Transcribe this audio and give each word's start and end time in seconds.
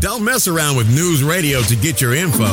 Don't 0.00 0.22
mess 0.22 0.46
around 0.46 0.76
with 0.76 0.88
news 0.94 1.24
radio 1.24 1.60
to 1.62 1.74
get 1.74 2.00
your 2.00 2.14
info. 2.14 2.46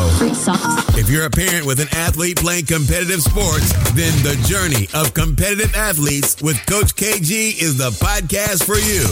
If 0.97 1.11
you're 1.11 1.25
a 1.25 1.29
parent 1.29 1.65
with 1.67 1.79
an 1.79 1.87
athlete 1.91 2.37
playing 2.37 2.65
competitive 2.65 3.21
sports, 3.21 3.71
then 3.93 4.11
the 4.23 4.33
journey 4.47 4.89
of 4.95 5.13
competitive 5.13 5.75
athletes 5.75 6.41
with 6.41 6.57
Coach 6.65 6.95
KG 6.95 7.61
is 7.61 7.77
the 7.77 7.91
podcast 8.01 8.65
for 8.65 8.81
you. 8.81 9.05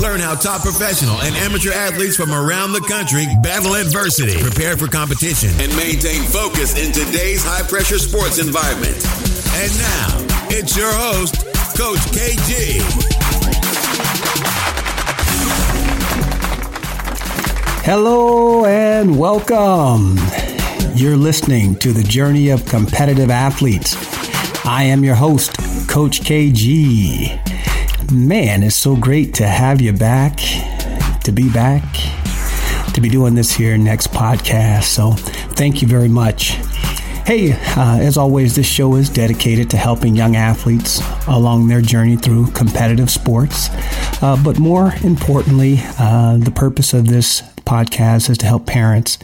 Learn 0.00 0.20
how 0.20 0.36
top 0.36 0.62
professional 0.62 1.20
and 1.22 1.34
amateur 1.36 1.72
athletes 1.72 2.14
from 2.14 2.30
around 2.30 2.72
the 2.72 2.82
country 2.82 3.26
battle 3.42 3.74
adversity, 3.74 4.40
prepare 4.40 4.76
for 4.76 4.86
competition, 4.86 5.50
and 5.58 5.74
maintain 5.76 6.22
focus 6.22 6.78
in 6.78 6.92
today's 6.92 7.42
high 7.44 7.66
pressure 7.66 7.98
sports 7.98 8.38
environment. 8.38 8.94
And 9.58 9.72
now, 9.74 10.46
it's 10.54 10.76
your 10.76 10.92
host, 10.92 11.34
Coach 11.76 11.98
KG. 12.14 13.09
Hello 17.92 18.66
and 18.66 19.18
welcome. 19.18 20.16
You're 20.94 21.16
listening 21.16 21.74
to 21.80 21.92
the 21.92 22.04
journey 22.04 22.50
of 22.50 22.64
competitive 22.64 23.30
athletes. 23.30 23.96
I 24.64 24.84
am 24.84 25.02
your 25.02 25.16
host, 25.16 25.56
Coach 25.88 26.20
KG. 26.20 28.12
Man, 28.12 28.62
it's 28.62 28.76
so 28.76 28.94
great 28.94 29.34
to 29.34 29.48
have 29.48 29.80
you 29.80 29.92
back, 29.92 30.36
to 31.24 31.32
be 31.32 31.50
back, 31.50 31.82
to 32.94 33.00
be 33.00 33.08
doing 33.08 33.34
this 33.34 33.50
here 33.50 33.76
next 33.76 34.12
podcast. 34.12 34.84
So, 34.84 35.10
thank 35.56 35.82
you 35.82 35.88
very 35.88 36.08
much. 36.08 36.50
Hey, 37.26 37.54
uh, 37.76 37.98
as 37.98 38.16
always, 38.16 38.54
this 38.54 38.68
show 38.68 38.94
is 38.94 39.10
dedicated 39.10 39.68
to 39.70 39.76
helping 39.76 40.14
young 40.14 40.36
athletes 40.36 41.02
along 41.26 41.66
their 41.66 41.80
journey 41.80 42.16
through 42.16 42.52
competitive 42.52 43.10
sports. 43.10 43.68
Uh, 44.22 44.40
but 44.44 44.60
more 44.60 44.94
importantly, 45.02 45.78
uh, 45.98 46.36
the 46.36 46.52
purpose 46.52 46.94
of 46.94 47.08
this 47.08 47.42
podcast 47.70 48.28
is 48.28 48.36
to 48.38 48.46
help 48.46 48.66
parents 48.66 49.16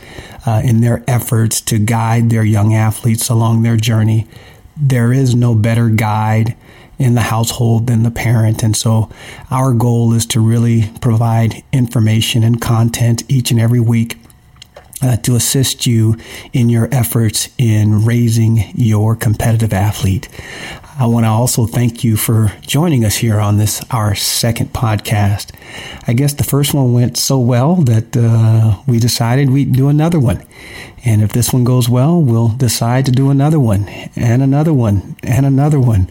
uh, 0.46 0.62
in 0.64 0.80
their 0.80 1.02
efforts 1.08 1.60
to 1.60 1.80
guide 1.80 2.30
their 2.30 2.44
young 2.44 2.74
athletes 2.74 3.28
along 3.28 3.62
their 3.62 3.76
journey. 3.76 4.28
There 4.76 5.12
is 5.12 5.34
no 5.34 5.52
better 5.54 5.88
guide 5.88 6.54
in 6.96 7.14
the 7.14 7.22
household 7.22 7.88
than 7.88 8.04
the 8.04 8.10
parent. 8.10 8.62
And 8.62 8.76
so 8.76 9.10
our 9.50 9.72
goal 9.72 10.12
is 10.12 10.24
to 10.26 10.40
really 10.40 10.92
provide 11.00 11.64
information 11.72 12.44
and 12.44 12.60
content 12.60 13.24
each 13.28 13.50
and 13.50 13.58
every 13.58 13.80
week 13.80 14.16
uh, 15.02 15.16
to 15.16 15.34
assist 15.34 15.84
you 15.84 16.16
in 16.52 16.68
your 16.68 16.88
efforts 16.92 17.48
in 17.58 18.04
raising 18.04 18.70
your 18.74 19.16
competitive 19.16 19.72
athlete. 19.72 20.28
I 20.98 21.04
want 21.04 21.24
to 21.24 21.28
also 21.28 21.66
thank 21.66 22.04
you 22.04 22.16
for 22.16 22.54
joining 22.62 23.04
us 23.04 23.16
here 23.16 23.38
on 23.38 23.58
this, 23.58 23.84
our 23.90 24.14
second 24.14 24.72
podcast. 24.72 25.54
I 26.08 26.14
guess 26.14 26.32
the 26.32 26.42
first 26.42 26.72
one 26.72 26.94
went 26.94 27.18
so 27.18 27.38
well 27.38 27.74
that 27.76 28.16
uh, 28.16 28.80
we 28.86 28.98
decided 28.98 29.50
we'd 29.50 29.72
do 29.72 29.88
another 29.88 30.18
one. 30.18 30.42
And 31.04 31.22
if 31.22 31.32
this 31.32 31.52
one 31.52 31.64
goes 31.64 31.86
well, 31.86 32.22
we'll 32.22 32.48
decide 32.48 33.04
to 33.06 33.12
do 33.12 33.28
another 33.28 33.60
one 33.60 33.86
and 34.16 34.42
another 34.42 34.72
one 34.72 35.16
and 35.22 35.44
another 35.44 35.78
one. 35.78 36.08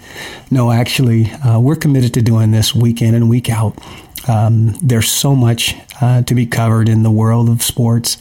No, 0.51 0.71
actually, 0.71 1.31
uh, 1.31 1.59
we're 1.59 1.75
committed 1.75 2.13
to 2.13 2.21
doing 2.21 2.51
this 2.51 2.75
week 2.75 3.01
in 3.01 3.15
and 3.15 3.27
week 3.27 3.49
out. 3.49 3.75
Um, 4.29 4.77
there's 4.83 5.11
so 5.11 5.35
much 5.35 5.75
uh, 5.99 6.21
to 6.21 6.35
be 6.35 6.45
covered 6.45 6.89
in 6.89 7.01
the 7.01 7.11
world 7.11 7.49
of 7.49 7.63
sports 7.63 8.17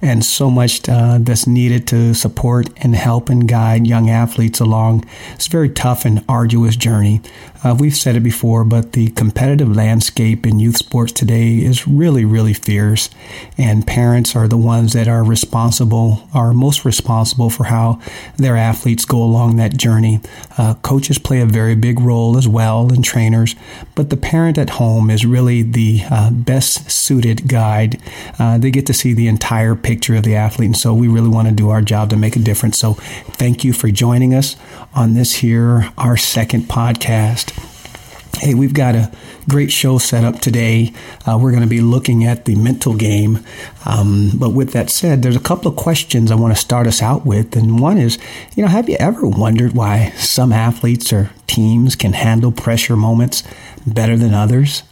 and 0.00 0.24
so 0.24 0.50
much 0.50 0.88
uh, 0.88 1.18
that's 1.20 1.46
needed 1.46 1.86
to 1.88 2.14
support 2.14 2.68
and 2.78 2.94
help 2.94 3.28
and 3.28 3.48
guide 3.48 3.86
young 3.86 4.08
athletes 4.10 4.60
along 4.60 5.04
this 5.34 5.46
very 5.46 5.68
tough 5.68 6.04
and 6.04 6.24
arduous 6.28 6.76
journey. 6.76 7.20
Uh, 7.64 7.74
we've 7.78 7.96
said 7.96 8.14
it 8.14 8.20
before, 8.20 8.64
but 8.64 8.92
the 8.92 9.10
competitive 9.10 9.74
landscape 9.74 10.46
in 10.46 10.60
youth 10.60 10.76
sports 10.76 11.12
today 11.12 11.56
is 11.56 11.88
really, 11.88 12.24
really 12.24 12.54
fierce, 12.54 13.10
and 13.56 13.86
parents 13.86 14.36
are 14.36 14.46
the 14.46 14.56
ones 14.56 14.92
that 14.92 15.08
are 15.08 15.24
responsible, 15.24 16.28
are 16.32 16.52
most 16.52 16.84
responsible 16.84 17.50
for 17.50 17.64
how 17.64 18.00
their 18.36 18.56
athletes 18.56 19.04
go 19.04 19.22
along 19.22 19.56
that 19.56 19.76
journey. 19.76 20.20
Uh, 20.56 20.74
coaches 20.82 21.18
play 21.18 21.40
a 21.40 21.46
very 21.46 21.74
big 21.74 21.98
role 21.98 22.36
as 22.36 22.46
well, 22.46 22.92
and 22.92 23.04
trainers, 23.04 23.56
but 23.94 24.10
the 24.10 24.16
parent 24.16 24.56
at 24.56 24.70
home 24.70 25.10
is 25.10 25.26
really 25.26 25.62
the 25.62 26.02
uh, 26.10 26.30
best 26.30 26.90
suited 26.90 27.48
guide. 27.48 28.00
Uh, 28.38 28.56
they 28.56 28.70
get 28.70 28.86
to 28.86 28.94
see 28.94 29.12
the 29.12 29.26
entire 29.26 29.74
picture 29.74 30.14
of 30.14 30.22
the 30.22 30.36
athlete, 30.36 30.66
and 30.66 30.76
so 30.76 30.94
we 30.94 31.08
really 31.08 31.28
want 31.28 31.48
to 31.48 31.54
do 31.54 31.70
our 31.70 31.82
job 31.82 32.08
to 32.10 32.16
make 32.16 32.36
a 32.36 32.40
difference. 32.40 32.78
So, 32.78 32.94
thank 32.94 33.64
you 33.64 33.72
for 33.72 33.90
joining 33.90 34.32
us 34.34 34.56
on 34.94 35.14
this 35.14 35.36
here, 35.36 35.92
our 35.98 36.16
second 36.16 36.62
podcast. 36.62 37.47
Hey, 38.40 38.54
we've 38.54 38.72
got 38.72 38.94
a 38.94 39.10
great 39.48 39.72
show 39.72 39.98
set 39.98 40.22
up 40.22 40.38
today. 40.38 40.92
Uh, 41.26 41.36
we're 41.42 41.50
going 41.50 41.64
to 41.64 41.68
be 41.68 41.80
looking 41.80 42.24
at 42.24 42.44
the 42.44 42.54
mental 42.54 42.94
game. 42.94 43.44
Um, 43.84 44.30
but 44.32 44.50
with 44.50 44.72
that 44.74 44.90
said, 44.90 45.22
there's 45.22 45.34
a 45.34 45.40
couple 45.40 45.68
of 45.68 45.76
questions 45.76 46.30
I 46.30 46.36
want 46.36 46.54
to 46.54 46.60
start 46.60 46.86
us 46.86 47.02
out 47.02 47.26
with. 47.26 47.56
And 47.56 47.80
one 47.80 47.98
is, 47.98 48.16
you 48.54 48.62
know, 48.62 48.68
have 48.68 48.88
you 48.88 48.96
ever 49.00 49.26
wondered 49.26 49.72
why 49.72 50.10
some 50.10 50.52
athletes 50.52 51.12
or 51.12 51.30
teams 51.48 51.96
can 51.96 52.12
handle 52.12 52.52
pressure 52.52 52.94
moments 52.94 53.42
better 53.84 54.16
than 54.16 54.34
others? 54.34 54.84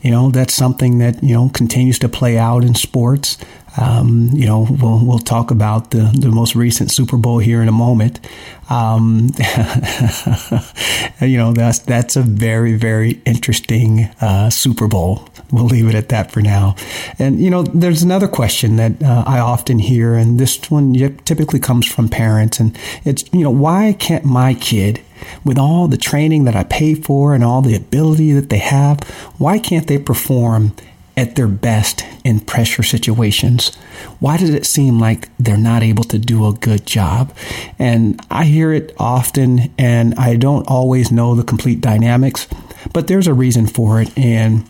You 0.00 0.12
know, 0.12 0.30
that's 0.30 0.54
something 0.54 0.98
that, 0.98 1.20
you 1.20 1.34
know, 1.34 1.48
continues 1.48 1.98
to 1.98 2.08
play 2.08 2.38
out 2.38 2.62
in 2.62 2.76
sports. 2.76 3.38
Um, 3.80 4.30
you 4.32 4.46
know, 4.46 4.66
we'll, 4.68 5.04
we'll 5.04 5.18
talk 5.18 5.50
about 5.50 5.90
the, 5.92 6.10
the 6.18 6.28
most 6.28 6.54
recent 6.54 6.90
Super 6.90 7.16
Bowl 7.16 7.38
here 7.38 7.62
in 7.62 7.68
a 7.68 7.72
moment. 7.72 8.20
Um, 8.68 9.30
you 11.20 11.38
know, 11.38 11.52
that's, 11.52 11.80
that's 11.80 12.16
a 12.16 12.22
very, 12.22 12.74
very 12.74 13.22
interesting 13.24 14.10
uh, 14.20 14.50
Super 14.50 14.88
Bowl. 14.88 15.28
We'll 15.50 15.66
leave 15.66 15.88
it 15.88 15.94
at 15.94 16.10
that 16.10 16.30
for 16.30 16.42
now. 16.42 16.76
And, 17.18 17.40
you 17.40 17.50
know, 17.50 17.62
there's 17.62 18.02
another 18.02 18.28
question 18.28 18.76
that 18.76 19.02
uh, 19.02 19.24
I 19.26 19.38
often 19.38 19.78
hear, 19.78 20.14
and 20.14 20.38
this 20.38 20.70
one 20.70 20.94
typically 21.24 21.60
comes 21.60 21.86
from 21.86 22.08
parents, 22.08 22.60
and 22.60 22.78
it's, 23.04 23.24
you 23.32 23.42
know, 23.42 23.50
why 23.50 23.96
can't 23.98 24.24
my 24.24 24.54
kid 24.54 25.00
with 25.44 25.58
all 25.58 25.88
the 25.88 25.96
training 25.96 26.44
that 26.44 26.56
I 26.56 26.64
pay 26.64 26.94
for 26.94 27.34
and 27.34 27.44
all 27.44 27.62
the 27.62 27.76
ability 27.76 28.32
that 28.32 28.48
they 28.48 28.58
have, 28.58 29.00
why 29.38 29.58
can't 29.58 29.86
they 29.86 29.98
perform 29.98 30.74
at 31.16 31.36
their 31.36 31.48
best 31.48 32.04
in 32.24 32.40
pressure 32.40 32.82
situations? 32.82 33.74
Why 34.18 34.36
does 34.36 34.50
it 34.50 34.66
seem 34.66 34.98
like 34.98 35.28
they're 35.38 35.56
not 35.56 35.82
able 35.82 36.04
to 36.04 36.18
do 36.18 36.46
a 36.46 36.52
good 36.52 36.86
job? 36.86 37.34
And 37.78 38.20
I 38.30 38.44
hear 38.44 38.72
it 38.72 38.94
often, 38.98 39.72
and 39.78 40.14
I 40.14 40.36
don't 40.36 40.66
always 40.68 41.12
know 41.12 41.34
the 41.34 41.44
complete 41.44 41.80
dynamics, 41.80 42.46
but 42.92 43.06
there's 43.06 43.26
a 43.26 43.34
reason 43.34 43.66
for 43.66 44.00
it. 44.00 44.16
And 44.16 44.68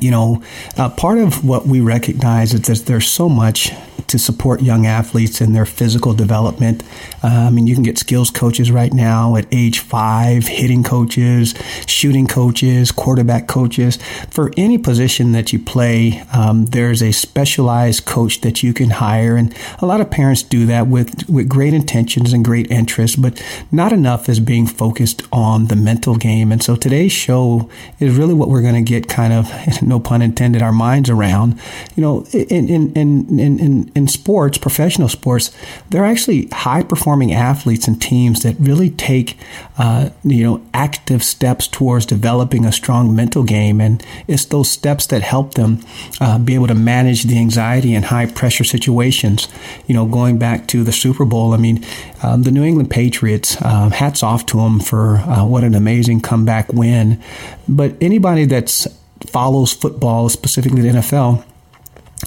you 0.00 0.10
know, 0.10 0.42
uh, 0.76 0.88
part 0.90 1.18
of 1.18 1.44
what 1.44 1.66
we 1.66 1.80
recognize 1.80 2.52
is 2.52 2.62
that 2.62 2.86
there's 2.86 3.06
so 3.06 3.28
much 3.28 3.70
to 4.08 4.18
support 4.18 4.62
young 4.62 4.86
athletes 4.86 5.40
in 5.40 5.52
their 5.52 5.66
physical 5.66 6.14
development. 6.14 6.82
I 7.22 7.50
mean, 7.50 7.66
you 7.66 7.74
can 7.74 7.82
get 7.82 7.98
skills 7.98 8.30
coaches 8.30 8.70
right 8.70 8.92
now 8.92 9.36
at 9.36 9.46
age 9.50 9.78
five, 9.78 10.46
hitting 10.46 10.82
coaches, 10.82 11.54
shooting 11.86 12.26
coaches, 12.26 12.92
quarterback 12.92 13.48
coaches. 13.48 13.98
For 14.30 14.50
any 14.56 14.78
position 14.78 15.32
that 15.32 15.52
you 15.52 15.58
play, 15.58 16.22
um, 16.32 16.66
there's 16.66 17.02
a 17.02 17.12
specialized 17.12 18.04
coach 18.04 18.40
that 18.42 18.62
you 18.62 18.74
can 18.74 18.90
hire. 18.90 19.36
And 19.36 19.54
a 19.80 19.86
lot 19.86 20.00
of 20.00 20.10
parents 20.10 20.42
do 20.42 20.66
that 20.66 20.86
with, 20.86 21.28
with 21.28 21.48
great 21.48 21.72
intentions 21.72 22.32
and 22.32 22.44
great 22.44 22.70
interest, 22.70 23.20
but 23.22 23.42
not 23.72 23.92
enough 23.92 24.28
is 24.28 24.40
being 24.40 24.66
focused 24.66 25.22
on 25.32 25.66
the 25.66 25.76
mental 25.76 26.16
game. 26.16 26.52
And 26.52 26.62
so 26.62 26.76
today's 26.76 27.12
show 27.12 27.70
is 28.00 28.16
really 28.16 28.34
what 28.34 28.48
we're 28.48 28.62
going 28.62 28.74
to 28.74 28.82
get 28.82 29.08
kind 29.08 29.32
of, 29.32 29.50
no 29.82 29.98
pun 30.00 30.22
intended, 30.22 30.62
our 30.62 30.72
minds 30.72 31.08
around. 31.08 31.58
You 31.96 32.02
know, 32.02 32.26
in, 32.32 32.68
in, 32.68 32.92
in, 32.92 33.40
in, 33.40 33.92
in 33.94 34.03
sports, 34.08 34.58
professional 34.58 35.08
sports, 35.08 35.50
they're 35.90 36.04
actually 36.04 36.48
high 36.52 36.82
performing 36.82 37.32
athletes 37.32 37.86
and 37.88 38.00
teams 38.00 38.42
that 38.42 38.56
really 38.58 38.90
take, 38.90 39.38
uh, 39.78 40.10
you 40.22 40.44
know, 40.44 40.64
active 40.72 41.22
steps 41.22 41.66
towards 41.66 42.06
developing 42.06 42.64
a 42.64 42.72
strong 42.72 43.14
mental 43.14 43.42
game. 43.42 43.80
And 43.80 44.04
it's 44.26 44.44
those 44.46 44.70
steps 44.70 45.06
that 45.08 45.22
help 45.22 45.54
them 45.54 45.80
uh, 46.20 46.38
be 46.38 46.54
able 46.54 46.66
to 46.68 46.74
manage 46.74 47.24
the 47.24 47.38
anxiety 47.38 47.94
in 47.94 48.04
high 48.04 48.26
pressure 48.26 48.64
situations. 48.64 49.48
You 49.86 49.94
know, 49.94 50.06
going 50.06 50.38
back 50.38 50.66
to 50.68 50.84
the 50.84 50.92
Super 50.92 51.24
Bowl, 51.24 51.52
I 51.52 51.56
mean, 51.56 51.84
um, 52.22 52.42
the 52.42 52.50
New 52.50 52.64
England 52.64 52.90
Patriots, 52.90 53.60
um, 53.64 53.90
hats 53.90 54.22
off 54.22 54.46
to 54.46 54.58
them 54.58 54.80
for 54.80 55.16
uh, 55.18 55.44
what 55.44 55.64
an 55.64 55.74
amazing 55.74 56.20
comeback 56.20 56.72
win. 56.72 57.22
But 57.68 57.94
anybody 58.00 58.44
that's 58.44 58.86
follows 59.26 59.72
football, 59.72 60.28
specifically 60.28 60.82
the 60.82 60.88
NFL, 60.88 61.44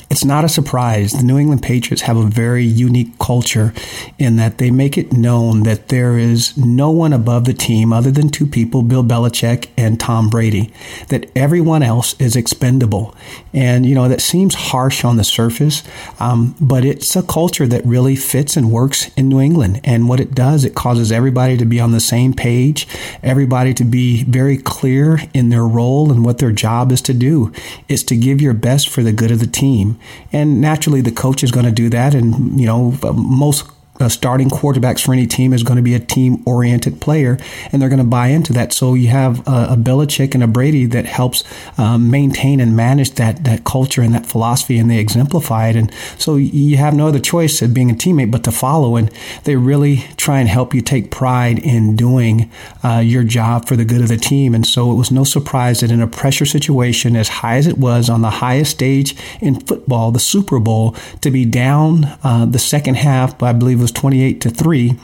it's 0.09 0.23
not 0.23 0.45
a 0.45 0.49
surprise. 0.49 1.11
The 1.11 1.23
New 1.23 1.37
England 1.37 1.63
Patriots 1.63 2.03
have 2.03 2.17
a 2.17 2.23
very 2.23 2.63
unique 2.63 3.19
culture 3.19 3.73
in 4.17 4.37
that 4.37 4.57
they 4.57 4.71
make 4.71 4.97
it 4.97 5.11
known 5.11 5.63
that 5.63 5.89
there 5.89 6.17
is 6.17 6.57
no 6.57 6.89
one 6.91 7.11
above 7.11 7.45
the 7.45 7.53
team 7.53 7.91
other 7.91 8.09
than 8.11 8.29
two 8.29 8.47
people, 8.47 8.83
Bill 8.83 9.03
Belichick 9.03 9.69
and 9.77 9.99
Tom 9.99 10.29
Brady, 10.29 10.71
that 11.09 11.29
everyone 11.35 11.83
else 11.83 12.15
is 12.19 12.35
expendable. 12.35 13.13
And, 13.53 13.85
you 13.85 13.95
know, 13.95 14.07
that 14.07 14.21
seems 14.21 14.55
harsh 14.55 15.03
on 15.03 15.17
the 15.17 15.23
surface, 15.23 15.83
um, 16.19 16.55
but 16.61 16.85
it's 16.85 17.15
a 17.15 17.23
culture 17.23 17.67
that 17.67 17.85
really 17.85 18.15
fits 18.15 18.55
and 18.55 18.71
works 18.71 19.09
in 19.15 19.27
New 19.27 19.41
England. 19.41 19.81
And 19.83 20.07
what 20.07 20.19
it 20.19 20.33
does, 20.33 20.63
it 20.63 20.75
causes 20.75 21.11
everybody 21.11 21.57
to 21.57 21.65
be 21.65 21.79
on 21.79 21.91
the 21.91 21.99
same 21.99 22.33
page, 22.33 22.87
everybody 23.23 23.73
to 23.73 23.83
be 23.83 24.23
very 24.23 24.57
clear 24.57 25.19
in 25.33 25.49
their 25.49 25.65
role 25.67 26.11
and 26.11 26.23
what 26.23 26.37
their 26.37 26.51
job 26.51 26.91
is 26.91 27.01
to 27.03 27.13
do, 27.13 27.51
is 27.89 28.03
to 28.05 28.15
give 28.15 28.41
your 28.41 28.53
best 28.53 28.87
for 28.89 29.03
the 29.03 29.11
good 29.11 29.31
of 29.31 29.39
the 29.39 29.47
team. 29.47 29.96
And 30.31 30.61
naturally, 30.61 31.01
the 31.01 31.11
coach 31.11 31.43
is 31.43 31.51
going 31.51 31.65
to 31.65 31.71
do 31.71 31.89
that. 31.89 32.13
And, 32.13 32.59
you 32.59 32.65
know, 32.65 32.97
most 33.13 33.69
uh, 33.99 34.09
starting 34.09 34.49
quarterbacks 34.49 35.03
for 35.03 35.13
any 35.13 35.27
team 35.27 35.53
is 35.53 35.63
going 35.63 35.77
to 35.77 35.83
be 35.83 35.93
a 35.93 35.99
team 35.99 36.43
oriented 36.45 37.01
player, 37.01 37.37
and 37.71 37.81
they're 37.81 37.89
going 37.89 37.97
to 37.97 38.05
buy 38.05 38.27
into 38.27 38.53
that. 38.53 38.73
So 38.73 38.93
you 38.93 39.07
have 39.07 39.47
a, 39.47 39.69
a 39.71 39.77
Belichick 39.77 40.33
and 40.33 40.43
a 40.43 40.47
Brady 40.47 40.85
that 40.85 41.05
helps 41.05 41.43
um, 41.77 42.11
maintain 42.11 42.59
and 42.59 42.75
manage 42.75 43.11
that 43.11 43.43
that 43.43 43.63
culture 43.63 44.01
and 44.01 44.13
that 44.13 44.25
philosophy, 44.25 44.77
and 44.77 44.89
they 44.89 44.99
exemplify 44.99 45.69
it. 45.69 45.75
And 45.75 45.91
so 46.17 46.35
you 46.35 46.77
have 46.77 46.95
no 46.95 47.07
other 47.07 47.19
choice 47.19 47.61
of 47.61 47.73
being 47.73 47.91
a 47.91 47.93
teammate 47.93 48.31
but 48.31 48.43
to 48.43 48.51
follow. 48.51 48.95
And 48.95 49.11
they 49.43 49.55
really 49.55 50.05
try 50.17 50.39
and 50.39 50.49
help 50.49 50.73
you 50.73 50.81
take 50.81 51.11
pride 51.11 51.59
in 51.59 51.95
doing 51.95 52.51
uh, 52.83 52.99
your 52.99 53.23
job 53.23 53.67
for 53.67 53.75
the 53.75 53.85
good 53.85 54.01
of 54.01 54.07
the 54.07 54.17
team. 54.17 54.53
And 54.53 54.65
so 54.65 54.91
it 54.91 54.95
was 54.95 55.11
no 55.11 55.23
surprise 55.23 55.79
that 55.79 55.91
in 55.91 56.01
a 56.01 56.07
pressure 56.07 56.45
situation 56.45 57.15
as 57.15 57.27
high 57.27 57.57
as 57.57 57.67
it 57.67 57.77
was 57.77 58.09
on 58.09 58.21
the 58.21 58.29
highest 58.29 58.71
stage 58.71 59.15
in 59.41 59.59
football, 59.59 60.11
the 60.11 60.19
Super 60.19 60.59
Bowl, 60.59 60.95
to 61.21 61.31
be 61.31 61.45
down 61.45 62.05
uh, 62.23 62.45
the 62.45 62.59
second 62.59 62.95
half, 62.95 63.41
I 63.41 63.53
believe 63.53 63.79
was 63.87 63.93
28 63.93 64.41
to 64.41 64.49
3 64.49 64.95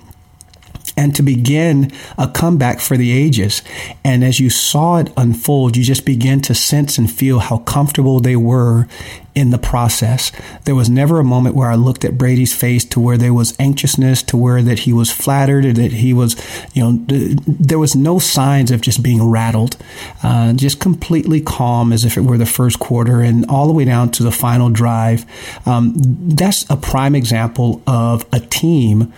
and 0.96 1.16
to 1.16 1.24
begin 1.24 1.92
a 2.18 2.28
comeback 2.28 2.80
for 2.80 2.98
the 2.98 3.12
ages. 3.12 3.62
And 4.04 4.24
as 4.24 4.40
you 4.40 4.50
saw 4.50 4.98
it 4.98 5.12
unfold, 5.18 5.76
you 5.76 5.84
just 5.84 6.06
begin 6.06 6.42
to 6.42 6.56
sense 6.56 6.98
and 6.98 7.12
feel 7.12 7.40
how 7.40 7.60
comfortable 7.60 8.20
they 8.20 8.36
were 8.36 8.88
in 9.36 9.50
the 9.50 9.58
process. 9.58 10.32
There 10.66 10.76
was 10.76 10.90
never 10.90 11.20
a 11.20 11.24
moment 11.24 11.56
where 11.56 11.72
I 11.72 11.76
looked 11.76 12.06
at 12.06 12.18
Brady's 12.18 12.54
face 12.54 12.86
to 12.86 13.00
where 13.00 13.18
there 13.18 13.34
was 13.34 13.56
anxiousness, 13.60 14.22
to 14.24 14.38
where 14.38 14.62
that 14.62 14.80
he 14.80 14.94
was 14.94 15.12
flattered, 15.12 15.66
or 15.66 15.74
that 15.74 15.92
he 15.94 16.14
was, 16.14 16.36
you 16.74 16.84
know, 16.84 17.04
there 17.08 17.80
was 17.80 17.96
no 17.96 18.20
signs 18.20 18.70
of 18.70 18.82
just 18.82 19.02
being 19.02 19.24
rattled, 19.24 19.78
uh, 20.22 20.54
just 20.54 20.80
completely 20.80 21.42
calm 21.42 21.92
as 21.92 22.06
if 22.06 22.16
it 22.16 22.22
were 22.22 22.38
the 22.38 22.46
first 22.46 22.80
quarter 22.80 23.22
and 23.22 23.46
all 23.50 23.66
the 23.66 23.74
way 23.74 23.86
down 23.86 24.12
to 24.12 24.24
the 24.24 24.32
final 24.32 24.70
drive. 24.70 25.26
Um, 25.66 25.94
that's 25.96 26.70
a 26.70 26.78
prime 26.78 27.16
example 27.16 27.82
of 27.88 28.26
a 28.32 28.40
team 28.40 29.12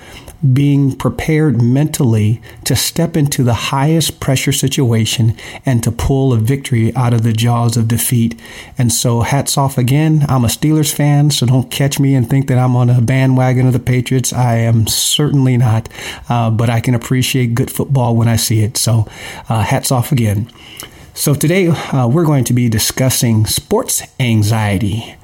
being 0.53 0.95
prepared 0.95 1.61
mentally 1.61 2.41
to 2.63 2.75
step 2.75 3.15
into 3.15 3.43
the 3.43 3.53
highest 3.53 4.19
pressure 4.19 4.51
situation 4.51 5.35
and 5.65 5.83
to 5.83 5.91
pull 5.91 6.33
a 6.33 6.37
victory 6.37 6.95
out 6.95 7.13
of 7.13 7.23
the 7.23 7.33
jaws 7.33 7.77
of 7.77 7.87
defeat. 7.87 8.39
And 8.77 8.91
so, 8.91 9.21
hats 9.21 9.57
off 9.57 9.77
again. 9.77 10.25
I'm 10.27 10.45
a 10.45 10.49
Steelers 10.49 10.93
fan, 10.93 11.31
so 11.31 11.45
don't 11.45 11.71
catch 11.71 11.99
me 11.99 12.15
and 12.15 12.29
think 12.29 12.47
that 12.47 12.57
I'm 12.57 12.75
on 12.75 12.89
a 12.89 13.01
bandwagon 13.01 13.67
of 13.67 13.73
the 13.73 13.79
Patriots. 13.79 14.33
I 14.33 14.55
am 14.57 14.87
certainly 14.87 15.57
not, 15.57 15.89
uh, 16.29 16.51
but 16.51 16.69
I 16.69 16.79
can 16.79 16.95
appreciate 16.95 17.55
good 17.55 17.71
football 17.71 18.15
when 18.15 18.27
I 18.27 18.35
see 18.35 18.61
it. 18.61 18.77
So, 18.77 19.07
uh, 19.49 19.63
hats 19.63 19.91
off 19.91 20.11
again. 20.11 20.51
So, 21.13 21.33
today 21.33 21.67
uh, 21.67 22.07
we're 22.07 22.25
going 22.25 22.43
to 22.45 22.53
be 22.53 22.69
discussing 22.69 23.45
sports 23.45 24.03
anxiety. 24.19 25.15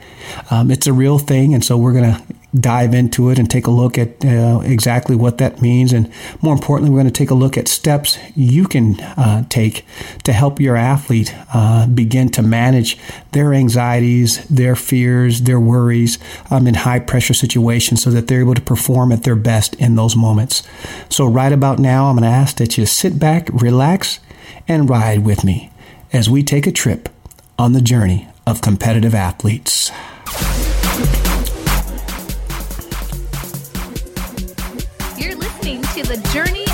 Um, 0.49 0.71
it's 0.71 0.87
a 0.87 0.93
real 0.93 1.19
thing, 1.19 1.53
and 1.53 1.63
so 1.63 1.77
we're 1.77 1.93
going 1.93 2.13
to 2.13 2.23
dive 2.59 2.93
into 2.93 3.29
it 3.29 3.39
and 3.39 3.49
take 3.49 3.67
a 3.67 3.71
look 3.71 3.97
at 3.97 4.23
uh, 4.25 4.61
exactly 4.63 5.15
what 5.15 5.37
that 5.37 5.61
means. 5.61 5.93
And 5.93 6.11
more 6.41 6.53
importantly, 6.53 6.91
we're 6.91 7.01
going 7.01 7.11
to 7.11 7.17
take 7.17 7.29
a 7.29 7.35
look 7.35 7.57
at 7.57 7.67
steps 7.67 8.17
you 8.35 8.65
can 8.67 8.99
uh, 8.99 9.45
take 9.49 9.85
to 10.23 10.33
help 10.33 10.59
your 10.59 10.75
athlete 10.75 11.33
uh, 11.53 11.87
begin 11.87 12.29
to 12.29 12.41
manage 12.41 12.97
their 13.31 13.53
anxieties, 13.53 14.45
their 14.47 14.75
fears, 14.75 15.41
their 15.41 15.59
worries 15.59 16.19
um, 16.49 16.67
in 16.67 16.73
high 16.73 16.99
pressure 16.99 17.33
situations 17.33 18.01
so 18.03 18.09
that 18.11 18.27
they're 18.27 18.41
able 18.41 18.55
to 18.55 18.61
perform 18.61 19.11
at 19.11 19.23
their 19.23 19.35
best 19.35 19.75
in 19.75 19.95
those 19.95 20.15
moments. 20.15 20.63
So, 21.09 21.25
right 21.25 21.51
about 21.51 21.79
now, 21.79 22.05
I'm 22.05 22.15
going 22.17 22.29
to 22.29 22.35
ask 22.35 22.57
that 22.57 22.77
you 22.77 22.85
sit 22.85 23.17
back, 23.19 23.49
relax, 23.51 24.19
and 24.67 24.89
ride 24.89 25.25
with 25.25 25.43
me 25.43 25.71
as 26.13 26.29
we 26.29 26.43
take 26.43 26.67
a 26.67 26.71
trip 26.71 27.09
on 27.57 27.73
the 27.73 27.81
journey 27.81 28.27
of 28.45 28.61
competitive 28.61 29.15
athletes. 29.15 29.91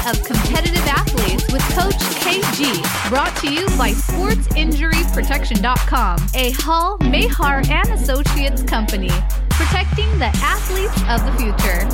Of 0.08 0.24
competitive 0.24 0.88
athletes 0.88 1.52
with 1.52 1.62
Coach 1.74 1.96
KG. 2.24 2.82
Brought 3.10 3.36
to 3.38 3.52
you 3.54 3.66
by 3.78 3.92
SportsInjuryProtection.com, 3.92 6.28
a 6.34 6.52
Hall, 6.52 6.98
Mahar, 7.00 7.62
and 7.70 7.90
Associates 7.90 8.64
company, 8.64 9.10
protecting 9.50 10.08
the 10.18 10.32
athletes 10.42 10.96
of 11.10 11.26
the 11.26 11.34
future. 11.38 11.86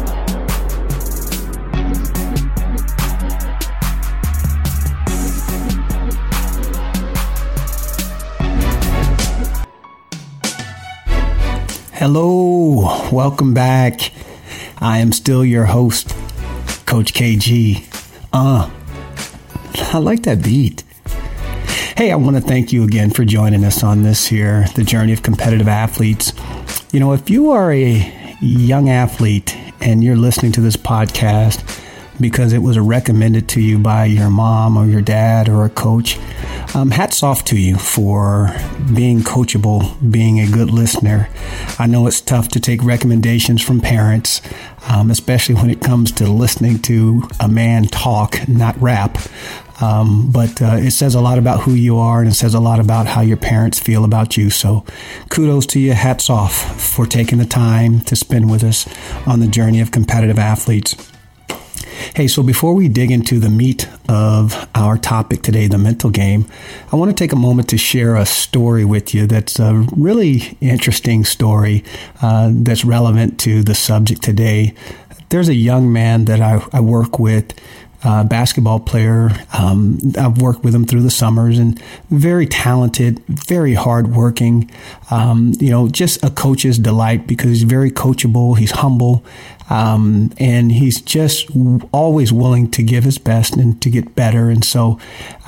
Hello, 11.94 13.10
welcome 13.12 13.56
back. 13.56 14.12
I 14.78 15.00
am 15.00 15.12
still 15.12 15.44
your 15.44 15.66
host, 15.66 16.16
Coach 16.86 17.14
KG. 17.14 17.93
Uh, 18.34 18.68
I 19.94 20.00
like 20.00 20.24
that 20.24 20.44
beat. 20.44 20.84
Hey, 21.96 22.12
I 22.12 22.16
want 22.16 22.36
to 22.36 22.42
thank 22.42 22.74
you 22.74 22.84
again 22.84 23.12
for 23.12 23.24
joining 23.24 23.64
us 23.64 23.84
on 23.84 24.02
this 24.02 24.26
here, 24.26 24.66
the 24.74 24.84
journey 24.84 25.14
of 25.14 25.22
competitive 25.22 25.68
athletes. 25.68 26.34
You 26.92 27.00
know, 27.00 27.14
if 27.14 27.30
you 27.30 27.52
are 27.52 27.72
a 27.72 28.38
young 28.42 28.90
athlete 28.90 29.56
and 29.82 30.04
you're 30.04 30.16
listening 30.16 30.52
to 30.54 30.62
this 30.62 30.76
podcast 30.76 31.80
because 32.20 32.54
it 32.54 32.58
was 32.60 32.80
recommended 32.80 33.48
to 33.50 33.62
you 33.62 33.78
by 33.78 34.06
your 34.06 34.32
mom 34.32 34.78
or 34.78 34.88
your 34.88 35.02
dad 35.02 35.48
or 35.48 35.66
a 35.66 35.70
coach, 35.70 36.18
um, 36.76 36.92
hats 36.92 37.24
off 37.24 37.46
to 37.46 37.58
you 37.58 37.78
for 37.78 38.50
being 38.94 39.20
coachable, 39.20 40.12
being 40.12 40.40
a 40.40 40.50
good 40.50 40.72
listener. 40.72 41.30
I 41.78 41.88
know 41.88 42.08
it's 42.08 42.22
tough 42.22 42.50
to 42.50 42.60
take 42.60 42.84
recommendations 42.84 43.62
from 43.62 43.80
parents, 43.80 44.42
um, 44.90 45.12
especially 45.12 45.56
when 45.56 45.70
it 45.70 45.82
comes 45.82 46.12
to 46.14 46.28
listening 46.28 46.80
to 46.84 47.24
a 47.40 47.48
man 47.48 47.86
talk, 47.86 48.48
not 48.48 48.80
rap. 48.82 49.18
Um, 49.82 50.32
but 50.32 50.62
uh, 50.62 50.78
it 50.78 50.92
says 50.92 51.16
a 51.16 51.22
lot 51.22 51.38
about 51.38 51.62
who 51.62 51.74
you 51.74 51.98
are 51.98 52.22
and 52.22 52.30
it 52.30 52.36
says 52.36 52.54
a 52.54 52.60
lot 52.60 52.80
about 52.80 53.08
how 53.08 53.22
your 53.22 53.38
parents 53.38 53.80
feel 53.80 54.06
about 54.06 54.38
you. 54.38 54.50
So 54.50 54.86
kudos 55.30 55.66
to 55.68 55.80
you. 55.80 55.94
Hats 55.94 56.30
off 56.30 56.82
for 56.82 57.06
taking 57.06 57.40
the 57.40 57.46
time 57.46 58.02
to 58.02 58.16
spend 58.16 58.50
with 58.50 58.64
us 58.64 58.88
on 59.28 59.40
the 59.40 59.48
journey 59.48 59.82
of 59.82 59.92
competitive 59.92 60.40
athletes. 60.40 61.13
Hey, 62.16 62.28
so 62.28 62.44
before 62.44 62.74
we 62.74 62.88
dig 62.88 63.12
into 63.12 63.40
the 63.40 63.50
meat 63.50 63.88
of 64.10 64.68
our 64.76 64.98
topic 64.98 65.42
today, 65.42 65.68
the 65.68 65.78
mental 65.78 66.10
game, 66.10 66.46
I 66.92 66.96
want 66.96 67.10
to 67.10 67.16
take 67.16 67.32
a 67.32 67.38
moment 67.38 67.70
to 67.70 67.78
share 67.78 68.16
a 68.16 68.26
story 68.26 68.86
with 68.86 69.14
you 69.14 69.28
that's 69.28 69.60
a 69.60 69.86
really 69.96 70.58
interesting 70.62 71.24
story 71.24 71.84
uh, 72.22 72.52
that's 72.54 72.84
relevant 72.84 73.40
to 73.42 73.64
the 73.64 73.76
subject 73.76 74.22
today. 74.22 74.74
There's 75.30 75.50
a 75.50 75.56
young 75.56 75.92
man 75.92 76.26
that 76.26 76.42
I, 76.42 76.66
I 76.72 76.80
work 76.80 77.20
with 77.20 77.54
uh, 78.04 78.24
basketball 78.24 78.80
player. 78.80 79.30
Um, 79.58 79.98
I've 80.18 80.42
worked 80.42 80.64
with 80.64 80.76
him 80.76 80.86
through 80.86 81.02
the 81.02 81.12
summers 81.12 81.58
and 81.58 81.82
very 82.10 82.46
talented, 82.46 83.24
very 83.28 83.74
hardworking. 83.74 84.70
Um, 85.10 85.54
you 85.60 85.70
know, 85.70 85.88
just 85.88 86.24
a 86.24 86.30
coach's 86.30 86.78
delight 86.78 87.28
because 87.28 87.50
he's 87.50 87.64
very 87.64 87.92
coachable. 87.92 88.58
He's 88.58 88.72
humble. 88.72 89.24
Um, 89.74 90.32
and 90.38 90.72
he's 90.72 91.02
just 91.02 91.50
always 91.92 92.32
willing 92.32 92.70
to 92.72 92.84
give 92.84 93.06
his 93.06 93.18
best 93.18 93.56
and 93.56 93.82
to 93.82 93.90
get 93.90 94.14
better. 94.14 94.52
And 94.52 94.64
so, 94.64 95.00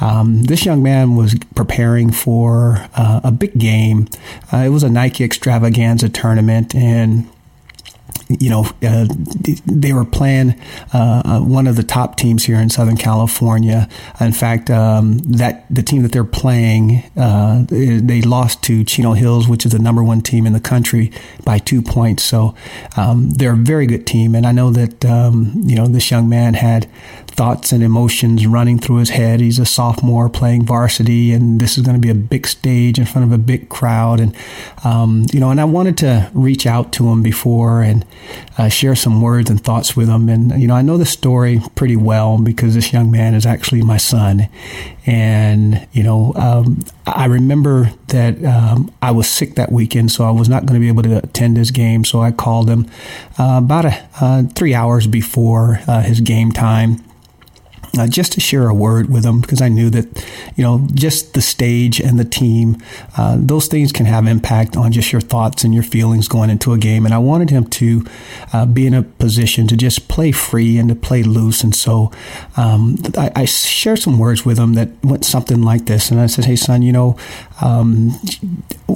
um, 0.02 0.44
this 0.46 0.66
young 0.66 0.82
man 0.82 1.16
was 1.16 1.36
preparing 1.54 2.12
for 2.12 2.90
uh, 2.96 3.22
a 3.24 3.32
big 3.32 3.58
game. 3.60 4.08
Uh, 4.52 4.58
it 4.58 4.70
was 4.70 4.82
a 4.82 4.90
Nike 4.90 5.24
Extravaganza 5.24 6.10
tournament, 6.10 6.74
and 6.74 7.30
you 8.30 8.50
know, 8.50 8.66
uh, 8.82 9.08
they 9.66 9.94
were 9.94 10.06
playing 10.06 10.60
uh, 10.94 11.22
uh, 11.26 11.40
one 11.42 11.68
of 11.68 11.76
the 11.76 11.84
top 11.84 12.16
teams 12.16 12.44
here 12.44 12.60
in 12.60 12.70
Southern 12.70 12.98
California. 12.98 13.88
In 14.20 14.32
fact, 14.32 14.70
um, 14.70 15.20
that 15.20 15.66
the 15.70 15.84
team 15.84 16.02
that 16.02 16.12
they're 16.12 16.24
playing, 16.24 17.04
uh, 17.16 17.66
they 17.70 18.22
lost 18.22 18.64
to 18.64 18.84
Chino 18.84 19.14
Hills, 19.14 19.48
which 19.48 19.66
is 19.66 19.72
the 19.72 19.80
number 19.80 20.04
one 20.04 20.22
team 20.22 20.46
in 20.48 20.54
the 20.54 20.60
country, 20.60 21.12
by 21.44 21.60
two 21.60 21.82
points. 21.82 22.24
So 22.24 22.56
um, 22.98 23.30
they're 23.30 23.54
a 23.54 23.58
very 23.58 23.86
good 23.86 24.08
team, 24.08 24.34
and 24.34 24.46
I 24.46 24.52
know 24.52 24.72
that 24.72 25.06
um, 25.06 25.52
you 25.66 25.76
know 25.76 25.88
this 25.88 26.10
young 26.10 26.28
man 26.28 26.56
had 26.56 26.90
thoughts 27.36 27.74
and 27.74 27.84
emotions 27.84 28.48
running 28.48 28.80
through 28.80 28.98
his 28.98 29.10
head. 29.10 29.42
He's 29.42 29.60
a 29.60 29.66
sophomore 29.66 30.30
playing 30.30 30.66
varsity, 30.66 31.34
and 31.34 31.60
this 31.60 31.78
is 31.78 31.84
going 31.84 31.96
to 31.96 32.02
be 32.02 32.10
a 32.10 32.16
big 32.16 32.48
stage 32.48 32.98
in 32.98 33.06
front 33.06 33.28
of 33.28 33.34
a 33.34 33.38
big 33.38 33.68
crowd. 33.68 34.20
And, 34.22 34.36
um, 34.84 35.26
you 35.34 35.40
know, 35.40 35.50
and 35.50 35.60
I 35.60 35.66
wanted 35.66 35.98
to 36.00 36.32
reach 36.34 36.66
out 36.66 36.94
to 36.94 37.10
him 37.10 37.22
before 37.22 37.82
and 37.82 38.06
uh, 38.58 38.70
share 38.70 38.96
some 38.96 39.22
words 39.22 39.50
and 39.50 39.62
thoughts 39.62 39.96
with 39.98 40.08
him. 40.08 40.30
And, 40.30 40.62
you 40.62 40.68
know, 40.68 40.76
I 40.76 40.82
know 40.82 40.98
the 40.98 41.06
story 41.06 41.62
pretty 41.76 41.98
well 41.98 42.38
because 42.38 42.74
this 42.74 42.94
young 42.94 43.12
man 43.12 43.34
is 43.34 43.46
actually 43.46 43.82
my 43.82 43.98
son. 43.98 44.48
And, 45.06 45.88
you 45.92 46.04
know, 46.04 46.34
um, 46.36 46.80
I 47.06 47.26
remember 47.26 47.92
that 48.08 48.44
um, 48.46 48.94
I 49.02 49.12
was 49.12 49.28
sick 49.28 49.56
that 49.56 49.72
weekend, 49.72 50.12
so 50.12 50.24
I 50.24 50.32
was 50.32 50.48
not 50.48 50.66
going 50.66 50.80
to 50.80 50.80
be 50.80 50.88
able 50.88 51.04
to 51.04 51.18
attend 51.18 51.58
his 51.58 51.72
game. 51.72 52.06
So 52.06 52.22
I 52.22 52.32
called 52.32 52.70
him 52.70 52.90
uh, 53.38 53.60
about 53.64 53.86
a, 53.86 54.10
uh, 54.22 54.44
three 54.56 54.74
hours 54.74 55.06
before 55.06 55.82
uh, 55.88 56.02
his 56.02 56.22
game 56.22 56.52
time 56.52 57.04
uh, 57.98 58.08
just 58.08 58.34
to 58.34 58.42
share 58.42 58.68
a 58.68 58.74
word 58.74 59.10
with 59.10 59.26
him 59.26 59.42
because 59.42 59.62
I 59.62 59.70
knew 59.70 59.90
that, 59.92 60.26
you 60.56 60.64
know, 60.64 60.88
just 60.94 61.34
the 61.34 61.42
stage 61.42 62.00
and 62.00 62.20
the 62.20 62.26
team, 62.26 62.78
uh, 63.18 63.38
those 63.40 63.68
things 63.68 63.92
can 63.92 64.06
have 64.06 64.28
impact 64.28 64.76
on 64.76 64.92
just 64.92 65.12
your 65.12 65.22
thoughts 65.22 65.64
and 65.64 65.74
your 65.74 65.84
feelings 65.84 66.28
going 66.28 66.50
into 66.50 66.74
a 66.74 66.78
game. 66.78 67.06
And 67.06 67.14
I 67.14 67.18
wanted 67.18 67.50
him 67.50 67.66
to 67.68 68.06
uh, 68.54 68.66
be 68.66 68.88
in 68.88 68.94
a 68.94 69.04
position 69.04 69.68
to 69.68 69.78
just 69.78 70.08
play 70.08 70.32
free 70.32 70.78
and 70.78 70.90
to 70.90 70.96
play 70.96 71.24
loose. 71.24 71.64
And 71.64 71.76
so 71.76 72.12
um, 72.58 72.98
I, 73.18 73.32
I, 73.36 73.46
shared 73.46 74.00
some 74.00 74.18
words 74.18 74.46
with 74.46 74.58
him 74.58 74.74
that 74.74 74.90
went 75.04 75.26
something 75.26 75.62
like 75.62 75.86
this. 75.86 76.12
And 76.12 76.20
I 76.20 76.26
said, 76.26 76.46
hey, 76.46 76.56
son, 76.56 76.82
you 76.82 76.92
know, 76.92 77.18
um, 77.62 78.12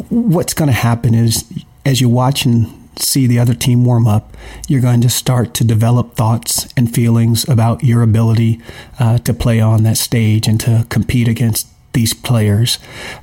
what's 0.09 0.53
going 0.53 0.67
to 0.67 0.73
happen 0.73 1.13
is 1.13 1.45
as 1.85 2.01
you're 2.01 2.09
watching 2.09 2.78
see 3.01 3.27
the 3.27 3.39
other 3.39 3.53
team 3.53 3.85
warm 3.85 4.07
up, 4.07 4.35
you're 4.67 4.81
going 4.81 5.01
to 5.01 5.09
start 5.09 5.53
to 5.55 5.63
develop 5.63 6.15
thoughts 6.15 6.67
and 6.75 6.93
feelings 6.93 7.47
about 7.47 7.83
your 7.83 8.01
ability 8.01 8.59
uh, 8.99 9.17
to 9.19 9.33
play 9.33 9.59
on 9.59 9.83
that 9.83 9.97
stage 9.97 10.47
and 10.47 10.59
to 10.61 10.85
compete 10.89 11.27
against 11.27 11.67
these 11.93 12.13
players. 12.13 12.77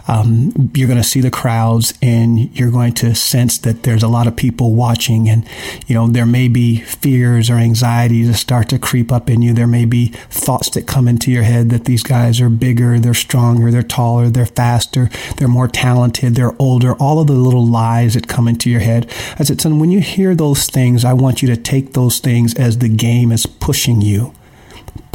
Um, 0.08 0.70
you're 0.74 0.88
going 0.88 1.00
to 1.00 1.04
see 1.04 1.20
the 1.20 1.30
crowds 1.30 1.94
and 2.02 2.54
you're 2.56 2.70
going 2.70 2.94
to 2.94 3.14
sense 3.14 3.58
that 3.58 3.84
there's 3.84 4.02
a 4.02 4.08
lot 4.08 4.26
of 4.26 4.36
people 4.36 4.74
watching 4.74 5.28
and, 5.28 5.48
you 5.86 5.94
know, 5.94 6.08
there 6.08 6.26
may 6.26 6.48
be 6.48 6.80
fears 6.80 7.48
or 7.48 7.54
anxieties 7.54 8.28
that 8.28 8.34
start 8.34 8.68
to 8.70 8.78
creep 8.78 9.12
up 9.12 9.30
in 9.30 9.42
you. 9.42 9.54
There 9.54 9.66
may 9.66 9.84
be 9.84 10.08
thoughts 10.30 10.70
that 10.70 10.86
come 10.86 11.06
into 11.06 11.30
your 11.30 11.44
head 11.44 11.70
that 11.70 11.84
these 11.84 12.02
guys 12.02 12.40
are 12.40 12.48
bigger, 12.48 12.98
they're 12.98 13.14
stronger, 13.14 13.70
they're 13.70 13.82
taller, 13.82 14.28
they're 14.28 14.46
faster, 14.46 15.10
they're 15.36 15.48
more 15.48 15.68
talented, 15.68 16.34
they're 16.34 16.56
older, 16.58 16.94
all 16.94 17.20
of 17.20 17.28
the 17.28 17.34
little 17.34 17.66
lies 17.66 18.14
that 18.14 18.28
come 18.28 18.48
into 18.48 18.68
your 18.68 18.80
head. 18.80 19.10
I 19.38 19.44
said, 19.44 19.60
son, 19.60 19.78
when 19.78 19.90
you 19.90 20.00
hear 20.00 20.34
those 20.34 20.66
things, 20.66 21.04
I 21.04 21.12
want 21.12 21.42
you 21.42 21.48
to 21.48 21.56
take 21.56 21.92
those 21.92 22.18
things 22.18 22.54
as 22.54 22.78
the 22.78 22.88
game 22.88 23.30
is 23.30 23.46
pushing 23.46 24.00
you 24.00 24.34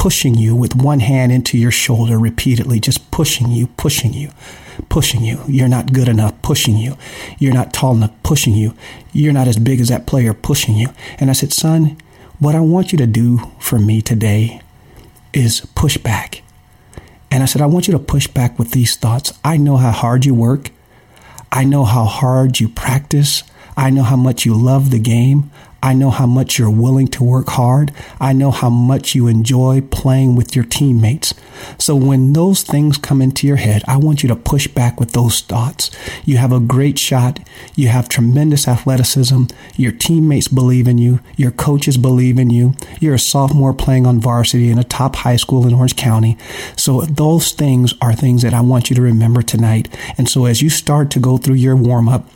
pushing 0.02 0.34
you 0.34 0.56
with 0.56 0.76
one 0.76 1.00
hand 1.00 1.32
into 1.32 1.60
your 1.60 1.70
shoulder 1.70 2.18
repeatedly, 2.18 2.80
just 2.80 3.12
pushing 3.12 3.52
you, 3.52 3.68
pushing 3.68 4.12
you, 4.12 4.32
pushing 4.90 5.22
you. 5.22 5.40
You're 5.48 5.68
not 5.68 5.94
good 5.94 6.08
enough, 6.08 6.42
pushing 6.42 6.76
you. 6.76 6.98
You're 7.38 7.54
not 7.54 7.72
tall 7.72 7.94
enough, 7.94 8.12
pushing 8.24 8.56
you. 8.56 8.74
You're 9.14 9.32
not 9.32 9.48
as 9.48 9.60
big 9.60 9.80
as 9.80 9.90
that 9.90 10.08
player, 10.08 10.34
pushing 10.34 10.74
you. 10.74 10.88
And 11.20 11.30
I 11.30 11.34
said, 11.34 11.54
son, 11.54 11.98
what 12.40 12.56
I 12.56 12.62
want 12.62 12.92
you 12.92 12.98
to 12.98 13.06
do 13.06 13.52
for 13.60 13.78
me 13.78 14.02
today 14.02 14.64
is 15.34 15.62
push 15.76 16.00
back. 16.00 16.42
And 17.30 17.44
I 17.44 17.46
said, 17.46 17.62
I 17.62 17.68
want 17.68 17.88
you 17.88 17.92
to 17.92 18.00
push 18.00 18.26
back 18.26 18.58
with 18.58 18.72
these 18.72 18.96
thoughts. 18.96 19.38
I 19.46 19.58
know 19.58 19.78
how 19.78 19.92
hard 19.92 20.26
you 20.26 20.34
work. 20.34 20.72
I 21.52 21.64
know 21.64 21.86
how 21.86 22.06
hard 22.06 22.60
you 22.60 22.70
practice. 22.70 23.44
I 23.78 23.92
know 23.92 24.02
how 24.02 24.16
much 24.16 24.48
you 24.48 24.56
love 24.56 24.90
the 24.90 24.98
game. 24.98 25.52
I 25.84 25.94
know 25.94 26.12
how 26.12 26.28
much 26.28 26.60
you're 26.60 26.70
willing 26.70 27.08
to 27.10 27.24
work 27.24 27.50
hard. 27.50 27.92
I 28.20 28.34
know 28.34 28.52
how 28.52 28.70
much 28.70 29.16
you 29.16 29.28
enjoy 29.28 29.82
playing 29.82 30.36
with 30.36 30.56
your 30.56 30.66
teammates. 30.66 31.34
So 31.78 31.96
when 31.96 32.34
those 32.34 32.62
things 32.62 32.98
come 32.98 33.22
into 33.22 33.48
your 33.48 33.58
head, 33.58 33.84
I 33.88 33.98
want 33.98 34.24
you 34.24 34.30
to 34.30 34.36
push 34.36 34.68
back 34.68 35.00
with 35.00 35.12
those 35.12 35.42
thoughts. 35.42 35.90
You 36.26 36.38
have 36.38 36.52
a 36.52 36.60
great 36.60 37.00
shot. 37.00 37.40
You 37.76 37.88
have 37.88 38.10
tremendous 38.10 38.68
athleticism. 38.68 39.46
Your 39.76 39.92
teammates 39.92 40.48
believe 40.48 40.88
in 40.88 40.98
you. 40.98 41.20
Your 41.36 41.52
coaches 41.52 41.98
believe 41.98 42.38
in 42.38 42.50
you. 42.50 42.74
You're 43.00 43.16
a 43.16 43.20
sophomore 43.20 43.74
playing 43.74 44.06
on 44.06 44.20
varsity 44.20 44.70
in 44.70 44.78
a 44.78 44.84
top 44.84 45.18
high 45.18 45.36
school 45.36 45.68
in 45.68 45.74
Orange 45.74 45.96
County. 45.96 46.38
So 46.76 47.02
those 47.02 47.52
things 47.52 47.94
are 48.02 48.14
things 48.14 48.44
that 48.44 48.54
I 48.54 48.62
want 48.62 48.90
you 48.90 48.96
to 48.96 49.02
remember 49.02 49.42
tonight. 49.42 49.88
And 50.18 50.30
so 50.30 50.46
as 50.46 50.62
you 50.62 50.70
start 50.70 51.10
to 51.12 51.20
go 51.20 51.38
through 51.38 51.56
your 51.56 51.76
warm 51.76 52.08
up, 52.08 52.28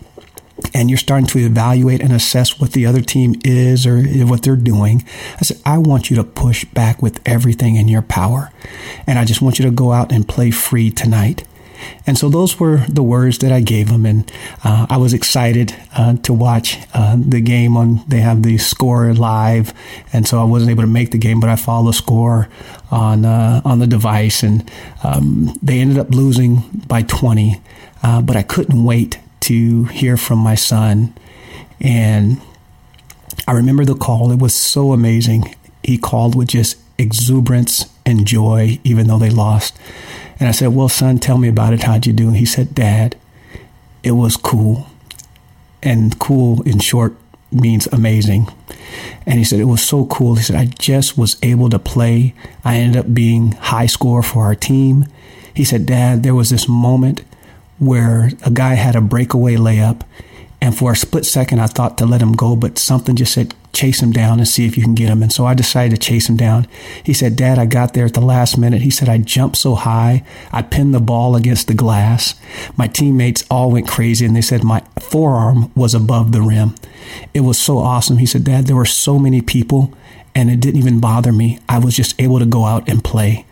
and 0.74 0.90
you're 0.90 0.98
starting 0.98 1.28
to 1.28 1.40
evaluate 1.40 2.02
and 2.02 2.14
assess 2.14 2.60
what 2.60 2.72
the 2.72 2.86
other 2.86 3.02
team 3.02 3.36
is 3.44 3.86
or 3.86 4.02
what 4.26 4.44
they're 4.44 4.56
doing, 4.56 5.04
I 5.38 5.44
said, 5.44 5.62
I 5.66 5.78
want 5.78 6.10
you 6.10 6.16
to 6.16 6.24
push 6.24 6.66
back 6.66 7.02
with 7.02 7.20
everything 7.26 7.76
in 7.76 7.88
your 7.88 8.02
power. 8.02 8.52
And 9.06 9.20
I 9.20 9.26
just 9.26 9.42
want 9.42 9.60
you 9.60 9.66
to 9.66 9.72
go 9.72 9.92
out 9.92 10.12
and 10.12 10.28
play 10.28 10.52
free 10.52 10.92
tonight. 10.92 11.44
And 12.08 12.18
so 12.18 12.30
those 12.30 12.60
were 12.60 12.78
the 12.88 13.04
words 13.04 13.40
that 13.40 13.52
I 13.52 13.60
gave 13.60 13.90
him, 13.90 14.06
and 14.06 14.32
uh, 14.64 14.88
I 14.90 14.98
was 14.98 15.14
excited 15.14 15.76
uh, 15.96 16.16
to 16.24 16.34
watch 16.34 16.80
uh, 16.94 17.16
the 17.20 17.42
game. 17.42 17.76
On 17.78 18.04
they 18.08 18.22
have 18.22 18.44
the 18.44 18.58
score 18.58 19.14
live, 19.14 19.74
and 20.14 20.28
so 20.28 20.40
I 20.40 20.46
wasn't 20.46 20.72
able 20.72 20.84
to 20.84 20.88
make 20.88 21.12
the 21.12 21.18
game, 21.18 21.40
but 21.40 21.50
I 21.50 21.56
followed 21.56 21.90
the 21.90 21.94
score 21.94 22.48
on 22.92 23.26
uh, 23.26 23.62
on 23.66 23.80
the 23.80 23.88
device, 23.88 24.42
and 24.42 24.70
um, 25.04 25.58
they 25.62 25.80
ended 25.80 25.98
up 25.98 26.10
losing 26.12 26.64
by 26.88 27.02
20. 27.04 27.62
Uh, 28.04 28.22
but 28.22 28.36
I 28.36 28.44
couldn't 28.44 28.84
wait 28.84 29.20
to 29.42 29.86
hear 29.86 30.18
from 30.18 30.40
my 30.40 30.56
son. 30.56 31.14
And 31.80 32.42
I 33.48 33.52
remember 33.52 33.86
the 33.86 33.96
call. 33.96 34.32
It 34.32 34.40
was 34.40 34.56
so 34.56 34.92
amazing. 34.92 35.56
He 35.84 35.98
called 35.98 36.36
with 36.36 36.50
just 36.50 36.78
exuberance 36.98 37.92
and 38.06 38.26
joy, 38.26 38.80
even 38.84 39.08
though 39.08 39.20
they 39.20 39.30
lost. 39.30 39.78
And 40.40 40.50
I 40.50 40.52
said, 40.52 40.70
Well, 40.70 40.90
son, 40.90 41.20
tell 41.20 41.38
me 41.38 41.48
about 41.48 41.74
it. 41.74 41.84
How'd 41.84 42.06
you 42.06 42.14
do? 42.14 42.28
And 42.28 42.38
he 42.38 42.46
said, 42.46 42.76
Dad, 42.76 43.16
it 44.04 44.12
was 44.12 44.38
cool. 44.38 44.88
And 45.84 46.18
cool, 46.20 46.62
in 46.64 46.80
short, 46.80 47.16
means 47.52 47.88
amazing. 47.88 48.48
And 49.26 49.38
he 49.38 49.44
said, 49.44 49.60
It 49.60 49.66
was 49.66 49.82
so 49.82 50.06
cool. 50.06 50.36
He 50.36 50.44
said, 50.44 50.56
I 50.56 50.66
just 50.66 51.18
was 51.18 51.38
able 51.44 51.70
to 51.70 51.80
play. 51.80 52.34
I 52.64 52.78
ended 52.78 53.00
up 53.00 53.14
being 53.14 53.54
high 53.54 53.86
score 53.86 54.24
for 54.24 54.44
our 54.44 54.56
team. 54.56 55.06
He 55.54 55.64
said, 55.64 55.86
Dad, 55.86 56.24
there 56.24 56.36
was 56.36 56.50
this 56.50 56.68
moment 56.68 57.24
where 57.80 58.32
a 58.46 58.52
guy 58.52 58.76
had 58.76 58.96
a 58.96 59.02
breakaway 59.02 59.56
layup. 59.56 60.02
And 60.62 60.76
for 60.76 60.94
a 60.94 60.96
split 60.96 61.26
second, 61.26 61.60
I 61.60 61.68
thought 61.68 61.98
to 62.00 62.06
let 62.06 62.22
him 62.22 62.32
go, 62.32 62.56
but 62.56 62.80
something 62.80 63.16
just 63.16 63.34
said, 63.34 63.54
chase 63.76 64.02
him 64.02 64.12
down 64.12 64.40
and 64.40 64.48
see 64.48 64.66
if 64.66 64.78
you 64.78 64.84
can 64.84 64.96
get 64.96 65.10
him. 65.10 65.22
And 65.22 65.32
so 65.32 65.46
I 65.46 65.54
decided 65.54 65.92
to 65.92 66.08
chase 66.08 66.30
him 66.30 66.38
down. 66.38 66.66
He 67.04 67.14
said, 67.14 67.36
Dad, 67.36 67.60
I 67.60 67.66
got 67.66 67.94
there 67.94 68.06
at 68.06 68.14
the 68.14 68.22
last 68.22 68.58
minute. 68.58 68.82
He 68.82 68.90
said, 68.90 69.10
I 69.10 69.18
jumped 69.18 69.58
so 69.58 69.76
high. 69.76 70.24
I 70.52 70.62
pinned 70.62 70.94
the 70.94 71.00
ball 71.00 71.36
against 71.36 71.68
the 71.68 71.74
glass. 71.74 72.36
My 72.78 72.88
teammates 72.88 73.44
all 73.52 73.72
went 73.72 73.88
crazy 73.88 74.26
and 74.26 74.36
they 74.36 74.42
said 74.42 74.64
my 74.64 74.82
forearm 75.00 75.72
was 75.76 75.94
above 75.94 76.32
the 76.32 76.42
rim. 76.42 76.76
It 77.34 77.42
was 77.42 77.60
so 77.60 77.78
awesome. 77.78 78.18
He 78.18 78.26
said, 78.26 78.46
Dad, 78.46 78.66
there 78.66 78.76
were 78.76 78.86
so 78.86 79.20
many 79.20 79.42
people 79.42 79.94
and 80.34 80.50
it 80.50 80.60
didn't 80.62 80.80
even 80.80 81.00
bother 81.00 81.32
me. 81.32 81.60
I 81.70 81.80
was 81.80 81.96
just 81.96 82.20
able 82.20 82.40
to 82.40 82.46
go 82.46 82.66
out 82.66 82.90
and 82.90 83.04
play 83.04 83.46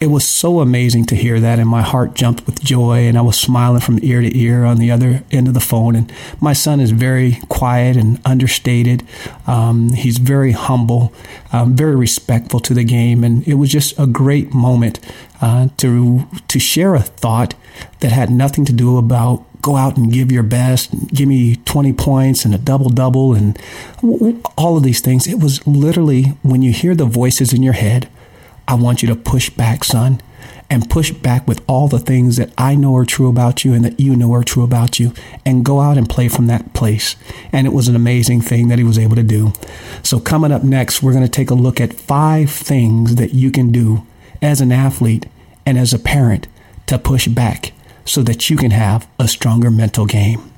it 0.00 0.06
was 0.06 0.26
so 0.26 0.60
amazing 0.60 1.04
to 1.06 1.14
hear 1.14 1.38
that, 1.40 1.58
and 1.58 1.68
my 1.68 1.82
heart 1.82 2.14
jumped 2.14 2.46
with 2.46 2.64
joy, 2.64 3.00
and 3.06 3.18
I 3.18 3.20
was 3.20 3.38
smiling 3.38 3.82
from 3.82 3.98
ear 4.02 4.22
to 4.22 4.38
ear 4.38 4.64
on 4.64 4.78
the 4.78 4.90
other 4.90 5.22
end 5.30 5.46
of 5.46 5.52
the 5.52 5.60
phone. 5.60 5.94
And 5.94 6.10
my 6.40 6.54
son 6.54 6.80
is 6.80 6.90
very 6.90 7.38
quiet 7.50 7.98
and 7.98 8.18
understated. 8.24 9.06
Um, 9.46 9.90
he's 9.90 10.16
very 10.16 10.52
humble, 10.52 11.12
um, 11.52 11.76
very 11.76 11.96
respectful 11.96 12.60
to 12.60 12.72
the 12.72 12.82
game, 12.82 13.22
and 13.22 13.46
it 13.46 13.54
was 13.54 13.70
just 13.70 13.98
a 13.98 14.06
great 14.06 14.54
moment 14.54 15.00
uh, 15.42 15.68
to 15.76 16.26
to 16.48 16.58
share 16.58 16.94
a 16.94 17.02
thought 17.02 17.54
that 18.00 18.10
had 18.10 18.30
nothing 18.30 18.64
to 18.64 18.72
do 18.72 18.96
about 18.96 19.44
go 19.60 19.76
out 19.76 19.98
and 19.98 20.10
give 20.10 20.32
your 20.32 20.42
best, 20.42 21.08
give 21.08 21.28
me 21.28 21.56
20 21.66 21.92
points 21.92 22.46
and 22.46 22.54
a 22.54 22.58
double 22.58 22.88
double, 22.88 23.34
and 23.34 23.60
all 24.56 24.78
of 24.78 24.82
these 24.82 25.02
things. 25.02 25.26
It 25.26 25.38
was 25.38 25.66
literally 25.66 26.22
when 26.42 26.62
you 26.62 26.72
hear 26.72 26.94
the 26.94 27.04
voices 27.04 27.52
in 27.52 27.62
your 27.62 27.74
head 27.74 28.08
I 28.70 28.74
want 28.74 29.02
you 29.02 29.08
to 29.08 29.16
push 29.16 29.50
back, 29.50 29.82
son, 29.82 30.20
and 30.70 30.88
push 30.88 31.10
back 31.10 31.48
with 31.48 31.60
all 31.66 31.88
the 31.88 31.98
things 31.98 32.36
that 32.36 32.52
I 32.56 32.76
know 32.76 32.94
are 32.94 33.04
true 33.04 33.28
about 33.28 33.64
you 33.64 33.74
and 33.74 33.84
that 33.84 33.98
you 33.98 34.14
know 34.14 34.32
are 34.32 34.44
true 34.44 34.62
about 34.62 35.00
you, 35.00 35.12
and 35.44 35.64
go 35.64 35.80
out 35.80 35.98
and 35.98 36.08
play 36.08 36.28
from 36.28 36.46
that 36.46 36.72
place. 36.72 37.16
And 37.50 37.66
it 37.66 37.72
was 37.72 37.88
an 37.88 37.96
amazing 37.96 38.42
thing 38.42 38.68
that 38.68 38.78
he 38.78 38.84
was 38.84 38.96
able 38.96 39.16
to 39.16 39.24
do. 39.24 39.52
So, 40.04 40.20
coming 40.20 40.52
up 40.52 40.62
next, 40.62 41.02
we're 41.02 41.12
going 41.12 41.24
to 41.24 41.28
take 41.28 41.50
a 41.50 41.54
look 41.54 41.80
at 41.80 41.92
five 41.92 42.48
things 42.48 43.16
that 43.16 43.34
you 43.34 43.50
can 43.50 43.72
do 43.72 44.06
as 44.40 44.60
an 44.60 44.70
athlete 44.70 45.26
and 45.66 45.76
as 45.76 45.92
a 45.92 45.98
parent 45.98 46.46
to 46.86 46.96
push 46.96 47.26
back 47.26 47.72
so 48.04 48.22
that 48.22 48.48
you 48.50 48.56
can 48.56 48.70
have 48.70 49.08
a 49.18 49.26
stronger 49.26 49.72
mental 49.72 50.06
game. 50.06 50.49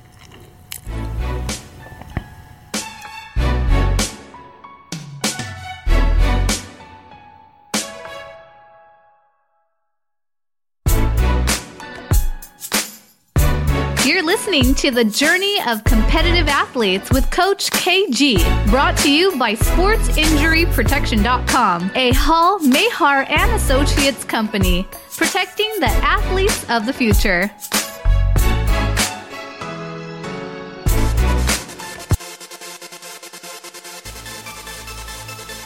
Listening 14.53 14.75
to 14.75 14.91
the 14.91 15.03
Journey 15.03 15.57
of 15.67 15.83
Competitive 15.83 16.47
Athletes 16.47 17.09
with 17.09 17.27
Coach 17.31 17.71
KG, 17.71 18.37
brought 18.69 18.95
to 18.97 19.11
you 19.11 19.35
by 19.39 19.55
SportsInjuryProtection.com, 19.55 21.91
a 21.95 22.13
Hall, 22.13 22.59
Mehar, 22.59 23.27
and 23.31 23.51
Associates 23.53 24.23
company, 24.23 24.87
protecting 25.17 25.71
the 25.79 25.87
athletes 25.87 26.69
of 26.69 26.85
the 26.85 26.93
future. 26.93 27.49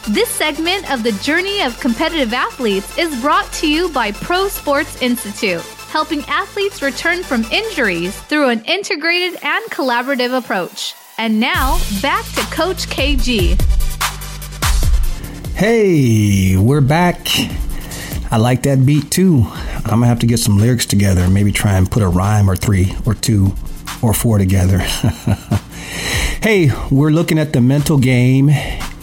This 0.08 0.30
segment 0.30 0.90
of 0.90 1.04
the 1.04 1.12
Journey 1.22 1.62
of 1.62 1.78
Competitive 1.82 2.34
Athletes 2.34 2.98
is 2.98 3.20
brought 3.20 3.52
to 3.54 3.70
you 3.70 3.90
by 3.90 4.14
Pro 4.14 4.48
Sports 4.48 5.02
Institute, 5.02 5.66
helping 5.88 6.22
athletes 6.26 6.82
return 6.82 7.24
from 7.24 7.44
injuries 7.46 8.16
through 8.24 8.50
an 8.50 8.64
integrated 8.66 9.40
and 9.42 9.66
collaborative 9.66 10.38
approach. 10.38 10.96
And 11.18 11.40
now, 11.40 11.80
back 12.02 12.26
to 12.34 12.42
Coach 12.54 12.88
KG. 12.88 13.60
Hey, 15.56 16.56
we're 16.56 16.82
back. 16.82 17.28
I 18.30 18.38
like 18.38 18.64
that 18.64 18.86
beat 18.86 19.10
too. 19.10 19.46
I'm 19.48 19.84
gonna 20.02 20.08
have 20.08 20.20
to 20.20 20.28
get 20.28 20.40
some 20.40 20.58
lyrics 20.58 20.86
together 20.86 21.28
maybe 21.30 21.52
try 21.52 21.78
and 21.78 21.90
put 21.90 22.04
a 22.04 22.08
rhyme 22.08 22.50
or 22.50 22.56
three 22.56 22.94
or 23.06 23.14
two 23.14 23.54
or 24.02 24.14
four 24.14 24.38
together. 24.38 24.80
hey, 26.42 26.70
we're 26.92 27.10
looking 27.10 27.40
at 27.40 27.54
the 27.54 27.62
mental 27.62 27.98
game 27.98 28.50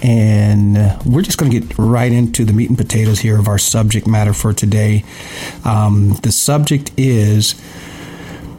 and 0.02 0.76
uh, 0.76 0.98
we're 1.04 1.22
just 1.22 1.38
going 1.38 1.50
to 1.50 1.60
get 1.60 1.78
right 1.78 2.12
into 2.12 2.44
the 2.44 2.52
meat 2.52 2.68
and 2.68 2.78
potatoes 2.78 3.20
here 3.20 3.38
of 3.38 3.48
our 3.48 3.58
subject 3.58 4.06
matter 4.06 4.32
for 4.32 4.52
today. 4.52 5.04
Um, 5.64 6.14
the 6.22 6.32
subject 6.32 6.90
is 6.96 7.54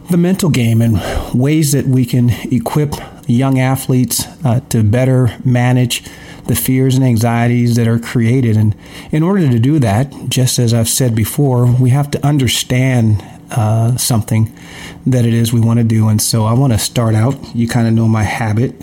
the 0.10 0.18
mental 0.18 0.50
game 0.50 0.82
and 0.82 1.00
ways 1.34 1.72
that 1.72 1.86
we 1.86 2.06
can 2.06 2.30
equip 2.52 2.94
young 3.28 3.60
athletes 3.60 4.26
uh, 4.44 4.60
to 4.70 4.84
better 4.84 5.36
manage 5.44 6.04
the 6.46 6.56
fears 6.56 6.96
and 6.96 7.04
anxieties 7.04 7.76
that 7.76 7.88
are 7.88 7.98
created. 7.98 8.56
And 8.56 8.76
in 9.12 9.24
order 9.24 9.50
to 9.50 9.60
do 9.60 9.80
that, 9.80 10.14
just 10.30 10.60
as 10.60 10.74
I've 10.74 10.90
said 10.90 11.16
before, 11.16 11.66
we 11.66 11.90
have 11.90 12.12
to 12.12 12.26
understand 12.26 13.24
uh, 13.52 13.96
something 13.98 14.56
that 15.06 15.26
it 15.26 15.34
is 15.34 15.54
we 15.54 15.60
want 15.60 15.80
to 15.80 15.84
do. 15.84 16.08
And 16.08 16.22
so 16.22 16.46
I 16.46 16.54
want 16.54 16.74
to 16.74 16.80
start 16.80 17.16
out. 17.16 17.36
You 17.56 17.68
kind 17.68 17.88
of 17.88 17.94
know 17.94 18.08
my 18.08 18.24
habit. 18.24 18.74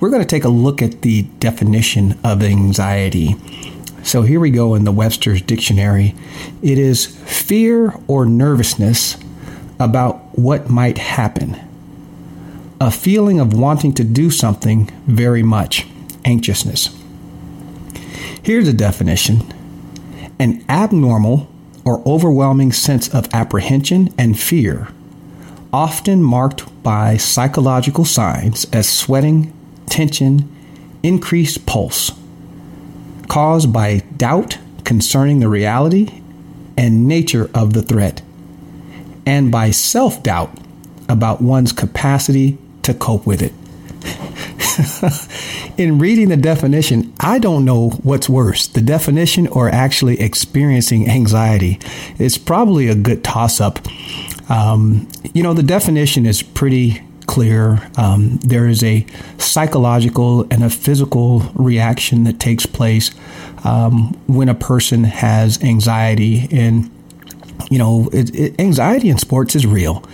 We're 0.00 0.10
going 0.10 0.22
to 0.22 0.28
take 0.28 0.44
a 0.44 0.48
look 0.48 0.82
at 0.82 1.02
the 1.02 1.22
definition 1.40 2.18
of 2.22 2.42
anxiety. 2.42 3.36
So 4.02 4.22
here 4.22 4.38
we 4.38 4.50
go 4.50 4.74
in 4.74 4.84
the 4.84 4.92
Webster's 4.92 5.40
Dictionary. 5.40 6.14
It 6.62 6.78
is 6.78 7.06
fear 7.06 7.94
or 8.06 8.26
nervousness 8.26 9.16
about 9.80 10.38
what 10.38 10.68
might 10.68 10.98
happen, 10.98 11.58
a 12.80 12.90
feeling 12.90 13.40
of 13.40 13.54
wanting 13.54 13.94
to 13.94 14.04
do 14.04 14.30
something 14.30 14.86
very 15.06 15.42
much, 15.42 15.86
anxiousness. 16.24 16.94
Here's 18.42 18.68
a 18.68 18.72
definition 18.74 19.52
an 20.38 20.64
abnormal 20.68 21.48
or 21.84 22.02
overwhelming 22.06 22.72
sense 22.72 23.12
of 23.12 23.32
apprehension 23.34 24.12
and 24.16 24.38
fear, 24.38 24.88
often 25.72 26.22
marked 26.22 26.82
by 26.82 27.16
psychological 27.16 28.04
signs 28.04 28.64
as 28.72 28.88
sweating, 28.88 29.52
tension, 29.86 30.50
increased 31.02 31.66
pulse, 31.66 32.12
caused 33.28 33.72
by 33.72 33.98
doubt 34.16 34.58
concerning 34.84 35.40
the 35.40 35.48
reality 35.48 36.22
and 36.76 37.06
nature 37.06 37.50
of 37.54 37.72
the 37.72 37.82
threat, 37.82 38.22
and 39.26 39.50
by 39.50 39.70
self 39.70 40.22
doubt 40.22 40.56
about 41.08 41.42
one's 41.42 41.72
capacity 41.72 42.58
to 42.82 42.94
cope 42.94 43.26
with 43.26 43.42
it. 43.42 43.52
in 45.78 45.98
reading 45.98 46.28
the 46.28 46.36
definition, 46.36 47.12
I 47.20 47.38
don't 47.38 47.64
know 47.64 47.90
what's 48.02 48.28
worse, 48.28 48.66
the 48.66 48.80
definition 48.80 49.46
or 49.48 49.68
actually 49.68 50.20
experiencing 50.20 51.08
anxiety. 51.08 51.78
It's 52.18 52.38
probably 52.38 52.88
a 52.88 52.94
good 52.94 53.24
toss 53.24 53.60
up. 53.60 53.78
Um, 54.48 55.08
you 55.32 55.42
know, 55.42 55.54
the 55.54 55.62
definition 55.62 56.26
is 56.26 56.42
pretty 56.42 57.02
clear. 57.26 57.90
Um, 57.96 58.38
there 58.38 58.68
is 58.68 58.82
a 58.82 59.06
psychological 59.38 60.42
and 60.50 60.62
a 60.62 60.70
physical 60.70 61.40
reaction 61.54 62.24
that 62.24 62.38
takes 62.38 62.66
place 62.66 63.10
um, 63.64 64.12
when 64.26 64.48
a 64.48 64.54
person 64.54 65.04
has 65.04 65.62
anxiety. 65.62 66.48
And, 66.52 66.90
you 67.70 67.78
know, 67.78 68.08
it, 68.12 68.34
it, 68.34 68.60
anxiety 68.60 69.08
in 69.08 69.18
sports 69.18 69.56
is 69.56 69.66
real. 69.66 70.04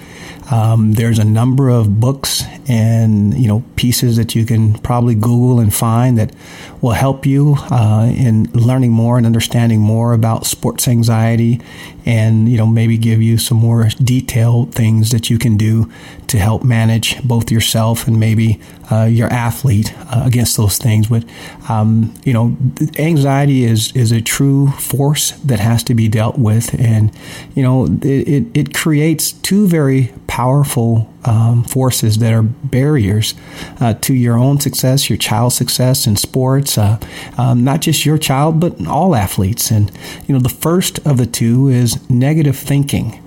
Um, 0.50 0.94
there's 0.94 1.18
a 1.18 1.24
number 1.24 1.68
of 1.68 2.00
books 2.00 2.42
and 2.68 3.34
you 3.38 3.48
know 3.48 3.62
pieces 3.76 4.16
that 4.16 4.34
you 4.34 4.44
can 4.44 4.74
probably 4.74 5.14
Google 5.14 5.60
and 5.60 5.72
find 5.72 6.18
that 6.18 6.34
will 6.80 6.92
help 6.92 7.26
you 7.26 7.56
uh, 7.70 8.10
in 8.14 8.44
learning 8.52 8.90
more 8.90 9.16
and 9.16 9.26
understanding 9.26 9.80
more 9.80 10.12
about 10.12 10.46
sports 10.46 10.88
anxiety, 10.88 11.60
and 12.06 12.48
you 12.48 12.56
know 12.56 12.66
maybe 12.66 12.96
give 12.96 13.20
you 13.20 13.38
some 13.38 13.58
more 13.58 13.88
detailed 14.02 14.74
things 14.74 15.10
that 15.10 15.28
you 15.28 15.38
can 15.38 15.56
do 15.56 15.90
to 16.26 16.38
help 16.38 16.64
manage 16.64 17.22
both 17.22 17.50
yourself 17.50 18.06
and 18.06 18.18
maybe 18.18 18.60
uh, 18.90 19.04
your 19.04 19.28
athlete 19.28 19.92
uh, 20.12 20.22
against 20.24 20.56
those 20.56 20.78
things. 20.78 21.08
But 21.08 21.24
um, 21.68 22.14
you 22.24 22.32
know, 22.32 22.56
anxiety 22.98 23.64
is 23.64 23.94
is 23.94 24.12
a 24.12 24.20
true 24.20 24.68
force 24.72 25.32
that 25.42 25.60
has 25.60 25.82
to 25.84 25.94
be 25.94 26.08
dealt 26.08 26.38
with, 26.38 26.74
and 26.80 27.10
you 27.54 27.62
know 27.62 27.86
it, 27.86 28.06
it, 28.06 28.44
it 28.54 28.74
creates 28.74 29.32
two 29.32 29.68
very 29.68 30.12
powerful 30.26 31.12
um, 31.24 31.64
forces 31.64 32.18
that 32.18 32.32
are 32.32 32.42
barriers 32.42 33.34
uh, 33.80 33.94
to 33.94 34.14
your 34.14 34.38
own 34.38 34.60
success, 34.60 35.10
your 35.10 35.18
child's 35.18 35.56
success 35.56 36.06
in 36.06 36.16
sports, 36.16 36.78
uh, 36.78 36.98
um, 37.36 37.64
not 37.64 37.80
just 37.80 38.06
your 38.06 38.18
child, 38.18 38.60
but 38.60 38.86
all 38.86 39.14
athletes. 39.14 39.70
And, 39.70 39.90
you 40.26 40.34
know, 40.34 40.40
the 40.40 40.48
first 40.48 40.98
of 41.06 41.18
the 41.18 41.26
two 41.26 41.68
is 41.68 42.08
negative 42.08 42.56
thinking. 42.56 43.22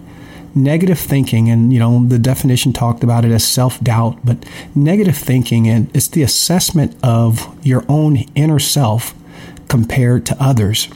Negative 0.55 0.99
thinking, 0.99 1.49
and 1.49 1.73
you 1.73 1.79
know 1.79 2.05
the 2.05 2.19
definition 2.19 2.73
talked 2.73 3.03
about 3.03 3.25
it 3.25 3.31
as 3.31 3.43
self 3.43 3.79
doubt, 3.81 4.19
but 4.23 4.37
negative 4.75 5.17
thinking, 5.17 5.67
and 5.67 5.89
it's 5.95 6.07
the 6.07 6.21
assessment 6.21 6.95
of 7.01 7.57
your 7.65 7.83
own 7.89 8.17
inner 8.35 8.59
self 8.59 9.15
compared 9.67 10.27
to 10.27 10.37
others 10.39 10.89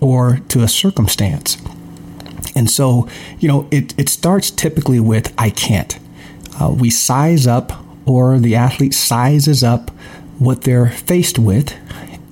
or 0.00 0.38
to 0.50 0.62
a 0.62 0.68
circumstance. 0.68 1.56
And 2.54 2.70
so, 2.70 3.08
you 3.38 3.48
know, 3.48 3.66
it, 3.70 3.98
it 3.98 4.08
starts 4.08 4.50
typically 4.50 5.00
with 5.00 5.32
I 5.38 5.50
can't. 5.50 5.98
Uh, 6.58 6.70
we 6.70 6.90
size 6.90 7.46
up, 7.46 7.72
or 8.06 8.38
the 8.38 8.56
athlete 8.56 8.94
sizes 8.94 9.62
up 9.62 9.90
what 10.38 10.62
they're 10.62 10.88
faced 10.88 11.38
with, 11.38 11.74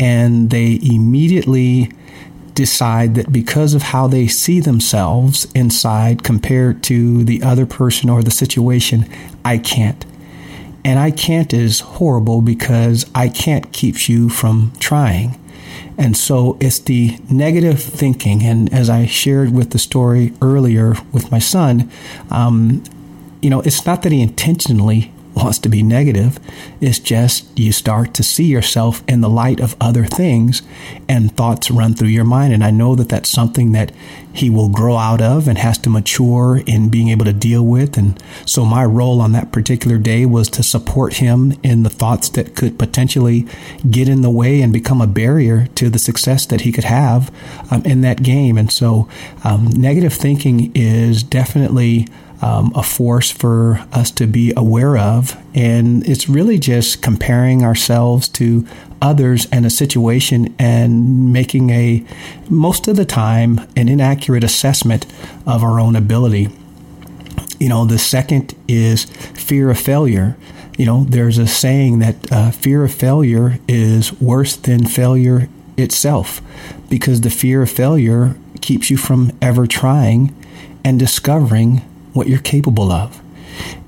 and 0.00 0.50
they 0.50 0.78
immediately 0.82 1.92
decide 2.54 3.14
that 3.14 3.32
because 3.32 3.74
of 3.74 3.82
how 3.82 4.08
they 4.08 4.26
see 4.26 4.58
themselves 4.58 5.46
inside 5.54 6.24
compared 6.24 6.82
to 6.82 7.22
the 7.22 7.40
other 7.42 7.66
person 7.66 8.10
or 8.10 8.22
the 8.22 8.30
situation, 8.30 9.08
I 9.44 9.58
can't. 9.58 10.04
And 10.84 10.98
I 10.98 11.10
can't 11.10 11.52
is 11.52 11.80
horrible 11.80 12.40
because 12.40 13.06
I 13.14 13.28
can't 13.28 13.72
keeps 13.72 14.08
you 14.08 14.28
from 14.28 14.72
trying. 14.80 15.38
And 15.96 16.16
so 16.16 16.56
it's 16.60 16.78
the 16.78 17.18
negative 17.30 17.80
thinking. 17.80 18.42
And 18.42 18.72
as 18.72 18.88
I 18.88 19.06
shared 19.06 19.52
with 19.52 19.70
the 19.70 19.78
story 19.78 20.32
earlier 20.40 20.94
with 21.12 21.30
my 21.30 21.38
son, 21.38 21.90
um, 22.30 22.82
you 23.40 23.50
know, 23.50 23.60
it's 23.60 23.84
not 23.86 24.02
that 24.02 24.12
he 24.12 24.20
intentionally 24.20 25.12
wants 25.34 25.58
to 25.60 25.68
be 25.68 25.82
negative. 25.82 26.38
It's 26.80 26.98
just 26.98 27.58
you 27.58 27.72
start 27.72 28.12
to 28.14 28.22
see 28.22 28.44
yourself 28.44 29.02
in 29.06 29.20
the 29.20 29.28
light 29.28 29.60
of 29.60 29.76
other 29.80 30.04
things 30.04 30.62
and 31.08 31.34
thoughts 31.36 31.70
run 31.70 31.94
through 31.94 32.08
your 32.08 32.24
mind. 32.24 32.52
And 32.52 32.64
I 32.64 32.70
know 32.70 32.94
that 32.96 33.08
that's 33.08 33.28
something 33.28 33.72
that 33.72 33.92
he 34.32 34.50
will 34.50 34.68
grow 34.68 34.96
out 34.96 35.20
of 35.20 35.48
and 35.48 35.58
has 35.58 35.78
to 35.78 35.90
mature 35.90 36.62
in 36.66 36.88
being 36.88 37.08
able 37.08 37.24
to 37.24 37.32
deal 37.32 37.64
with. 37.64 37.96
And 37.96 38.22
so 38.46 38.64
my 38.64 38.84
role 38.84 39.20
on 39.20 39.32
that 39.32 39.52
particular 39.52 39.98
day 39.98 40.26
was 40.26 40.48
to 40.50 40.62
support 40.62 41.14
him 41.14 41.54
in 41.62 41.82
the 41.82 41.90
thoughts 41.90 42.28
that 42.30 42.54
could 42.54 42.78
potentially 42.78 43.46
get 43.88 44.08
in 44.08 44.22
the 44.22 44.30
way 44.30 44.60
and 44.60 44.72
become 44.72 45.00
a 45.00 45.06
barrier 45.06 45.66
to 45.76 45.88
the 45.88 45.98
success 45.98 46.46
that 46.46 46.62
he 46.62 46.72
could 46.72 46.84
have 46.84 47.32
um, 47.70 47.82
in 47.84 48.00
that 48.02 48.22
game. 48.22 48.58
And 48.58 48.72
so 48.72 49.08
um, 49.44 49.68
negative 49.68 50.12
thinking 50.12 50.72
is 50.74 51.22
definitely 51.22 52.06
um, 52.40 52.72
a 52.74 52.82
force 52.82 53.30
for 53.30 53.84
us 53.92 54.10
to 54.12 54.26
be 54.26 54.52
aware 54.56 54.96
of. 54.96 55.36
And 55.54 56.06
it's 56.06 56.28
really 56.28 56.58
just 56.58 57.02
comparing 57.02 57.64
ourselves 57.64 58.28
to 58.30 58.66
others 59.00 59.46
and 59.50 59.66
a 59.66 59.70
situation 59.70 60.54
and 60.58 61.32
making 61.32 61.70
a, 61.70 62.04
most 62.48 62.88
of 62.88 62.96
the 62.96 63.04
time, 63.04 63.60
an 63.76 63.88
inaccurate 63.88 64.44
assessment 64.44 65.06
of 65.46 65.62
our 65.62 65.80
own 65.80 65.96
ability. 65.96 66.48
You 67.58 67.68
know, 67.68 67.84
the 67.84 67.98
second 67.98 68.54
is 68.68 69.04
fear 69.04 69.70
of 69.70 69.78
failure. 69.78 70.36
You 70.76 70.86
know, 70.86 71.04
there's 71.04 71.38
a 71.38 71.46
saying 71.46 71.98
that 71.98 72.32
uh, 72.32 72.50
fear 72.52 72.84
of 72.84 72.94
failure 72.94 73.58
is 73.66 74.12
worse 74.20 74.54
than 74.54 74.86
failure 74.86 75.48
itself 75.76 76.40
because 76.88 77.22
the 77.22 77.30
fear 77.30 77.62
of 77.62 77.70
failure 77.70 78.36
keeps 78.60 78.90
you 78.90 78.96
from 78.96 79.32
ever 79.40 79.66
trying 79.66 80.34
and 80.84 80.98
discovering 80.98 81.82
what 82.12 82.28
you're 82.28 82.38
capable 82.38 82.92
of. 82.92 83.20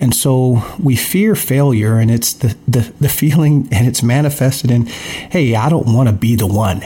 And 0.01 0.15
so 0.15 0.63
we 0.83 0.97
fear 0.97 1.35
failure, 1.35 1.99
and 1.99 2.11
it's 2.11 2.33
the, 2.33 2.57
the, 2.67 2.93
the 3.01 3.09
feeling, 3.09 3.69
and 3.73 3.87
it's 3.87 4.03
manifested 4.03 4.71
in, 4.71 4.87
hey, 4.87 5.55
I 5.55 5.69
don't 5.69 5.93
want 5.93 6.09
to 6.09 6.15
be 6.15 6.35
the 6.37 6.47
one 6.47 6.83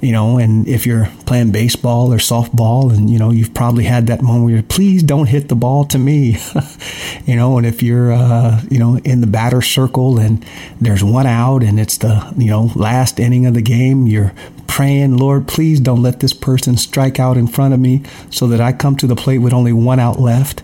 you 0.00 0.12
know, 0.12 0.38
and 0.38 0.66
if 0.66 0.86
you're 0.86 1.08
playing 1.26 1.52
baseball 1.52 2.12
or 2.12 2.16
softball, 2.16 2.94
and 2.94 3.10
you 3.10 3.18
know, 3.18 3.30
you've 3.30 3.52
probably 3.52 3.84
had 3.84 4.06
that 4.06 4.22
moment 4.22 4.50
where 4.50 4.62
please 4.62 5.02
don't 5.02 5.26
hit 5.26 5.48
the 5.48 5.54
ball 5.54 5.84
to 5.86 5.98
me, 5.98 6.38
you 7.26 7.36
know, 7.36 7.58
and 7.58 7.66
if 7.66 7.82
you're, 7.82 8.12
uh, 8.12 8.62
you 8.70 8.78
know, 8.78 8.96
in 8.98 9.20
the 9.20 9.26
batter 9.26 9.60
circle 9.60 10.18
and 10.18 10.44
there's 10.80 11.04
one 11.04 11.26
out 11.26 11.62
and 11.62 11.78
it's 11.78 11.98
the, 11.98 12.32
you 12.38 12.48
know, 12.48 12.70
last 12.74 13.20
inning 13.20 13.44
of 13.44 13.52
the 13.52 13.62
game, 13.62 14.06
you're 14.06 14.32
praying, 14.80 15.18
Lord, 15.18 15.46
please 15.46 15.78
don't 15.78 16.00
let 16.00 16.20
this 16.20 16.32
person 16.32 16.74
strike 16.74 17.20
out 17.20 17.36
in 17.36 17.46
front 17.46 17.74
of 17.74 17.80
me 17.80 18.02
so 18.30 18.46
that 18.46 18.62
I 18.62 18.72
come 18.72 18.96
to 18.96 19.06
the 19.06 19.14
plate 19.14 19.36
with 19.36 19.52
only 19.52 19.74
one 19.74 20.00
out 20.00 20.18
left. 20.18 20.62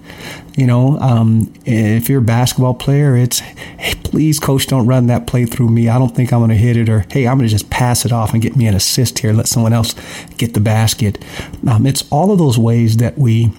You 0.57 0.67
know, 0.67 0.99
um, 1.01 1.53
if 1.67 2.09
you're 2.09 2.21
a 2.21 2.25
basketball 2.25 2.73
player, 2.73 3.15
it's, 3.15 3.41
hey, 3.41 3.95
please, 4.05 4.41
coach, 4.41 4.69
don't 4.69 4.87
run 4.87 5.09
that 5.09 5.27
play 5.27 5.45
through 5.45 5.69
me. 5.69 5.91
I 5.91 5.99
don't 5.99 6.17
think 6.17 6.33
I'm 6.33 6.41
going 6.41 6.49
to 6.49 6.57
hit 6.57 6.79
it. 6.79 6.89
Or, 6.89 7.05
hey, 7.11 7.29
I'm 7.29 7.37
going 7.37 7.47
to 7.47 7.53
just 7.53 7.69
pass 7.69 8.07
it 8.07 8.13
off 8.13 8.33
and 8.33 8.41
get 8.41 8.57
me 8.57 8.67
an 8.67 8.75
assist 8.75 9.19
here. 9.19 9.35
Let 9.35 9.49
someone 9.49 9.75
else 9.75 9.95
get 10.39 10.55
the 10.55 10.61
basket. 10.61 11.23
Um, 11.69 11.85
it's 11.85 12.11
all 12.11 12.33
of 12.33 12.39
those 12.39 12.57
ways 12.57 12.97
that 12.97 13.19
we 13.19 13.53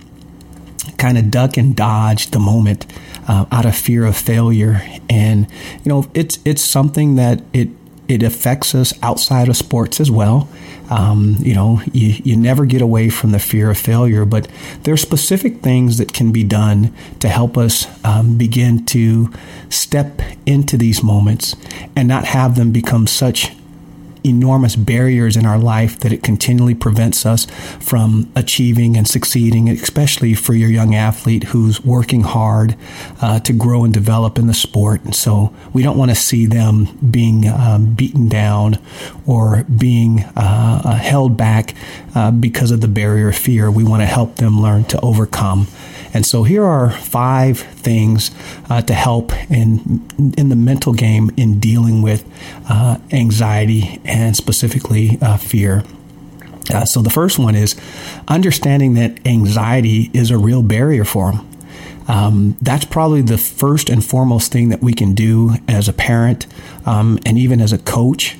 kind 0.98 1.20
of 1.20 1.30
duck 1.30 1.58
and 1.58 1.76
dodge 1.76 2.32
the 2.32 2.39
moment 2.39 2.88
uh, 3.28 3.46
out 3.52 3.67
of 3.67 3.76
fear 3.76 4.06
of 4.06 4.17
failure. 4.17 4.82
And, 5.08 5.46
you 5.84 5.89
know, 5.89 6.10
it's, 6.15 6.39
it's 6.46 6.63
something 6.63 7.15
that 7.17 7.43
it, 7.54 7.70
it 8.08 8.24
affects 8.24 8.74
us 8.74 8.93
outside 9.02 9.50
of 9.50 9.58
sports 9.58 10.00
as 10.00 10.10
well. 10.10 10.48
Um, 10.89 11.36
you 11.39 11.54
know, 11.54 11.82
you, 11.91 12.22
you 12.24 12.38
never 12.38 12.65
get 12.65 12.82
away 12.82 13.10
from 13.10 13.32
the 13.32 13.39
fear 13.39 13.70
of 13.70 13.78
failure, 13.78 14.24
but 14.24 14.48
there 14.84 14.93
are 14.93 14.98
specific 14.98 15.62
things 15.62 15.98
that 15.98 16.13
can 16.13 16.32
be 16.32 16.43
done 16.43 16.93
to 17.20 17.28
help 17.28 17.58
us 17.58 17.88
um, 18.06 18.38
begin 18.38 18.86
to 18.88 19.32
step 19.70 20.22
into 20.46 20.78
these 20.78 21.04
moments 21.04 21.56
and 21.96 22.08
not 22.08 22.26
have 22.26 22.56
them 22.56 22.72
become 22.72 23.06
such 23.06 23.52
enormous 24.28 24.76
barriers 24.76 25.36
in 25.36 25.46
our 25.46 25.58
life 25.58 26.00
that 26.00 26.12
it 26.12 26.24
continually 26.24 26.76
prevents 26.76 27.26
us 27.26 27.46
from 27.80 28.32
achieving 28.36 28.98
and 28.98 29.08
succeeding, 29.08 29.70
especially 29.70 30.34
for 30.34 30.54
your 30.54 30.70
young 30.70 30.94
athlete 30.96 31.46
who's 31.46 31.84
working 31.84 32.22
hard 32.22 32.76
uh, 33.22 33.40
to 33.40 33.54
grow 33.54 33.84
and 33.84 33.94
develop 33.94 34.38
in 34.38 34.48
the 34.48 34.54
sport. 34.54 35.04
And 35.04 35.16
so 35.16 35.54
we 35.74 35.84
don't 35.84 35.98
want 35.98 36.12
to 36.12 36.16
see 36.16 36.46
them 36.46 36.98
being 37.10 37.48
um, 37.48 37.94
beaten 37.94 38.28
down 38.28 38.80
or 39.26 39.63
being 39.63 40.24
uh, 40.36 40.82
uh, 40.84 40.96
held 40.96 41.38
back 41.38 41.74
uh, 42.16 42.32
because 42.32 42.72
of 42.72 42.82
the 42.82 42.88
barrier 42.88 43.30
of 43.30 43.36
fear. 43.36 43.72
We 43.72 43.84
want 43.84 44.02
to 44.02 44.08
help 44.08 44.36
them 44.36 44.62
learn 44.62 44.86
to 44.86 45.00
overcome. 45.02 45.68
And 46.18 46.26
so 46.26 46.42
here 46.42 46.64
are 46.64 46.90
five 46.90 47.60
things 47.60 48.32
uh, 48.72 48.82
to 48.82 48.94
help 48.96 49.32
in 49.52 50.04
in 50.36 50.50
the 50.50 50.56
mental 50.56 50.92
game 50.92 51.30
in 51.38 51.60
dealing 51.60 52.02
with 52.02 52.26
uh, 52.68 52.98
anxiety 53.12 54.02
and 54.04 54.36
specifically 54.36 55.20
uh, 55.22 55.38
fear. 55.38 55.84
Uh, 56.74 56.86
so 56.86 57.04
the 57.04 57.12
first 57.12 57.38
one 57.38 57.54
is 57.54 57.76
understanding 58.28 58.96
that 58.96 59.28
anxiety 59.28 60.10
is 60.12 60.32
a 60.32 60.40
real 60.40 60.64
barrier 60.64 61.06
for 61.06 61.34
them. 61.34 61.48
Um, 62.08 62.58
that's 62.64 62.86
probably 62.86 63.22
the 63.22 63.38
first 63.38 63.88
and 63.88 64.04
foremost 64.04 64.52
thing 64.52 64.70
that 64.70 64.82
we 64.82 64.94
can 64.94 65.14
do 65.14 65.58
as 65.68 65.88
a 65.88 65.94
parent 65.94 66.48
um, 66.88 67.20
and 67.28 67.38
even 67.38 67.62
as 67.62 67.72
a 67.72 67.78
coach 67.78 68.38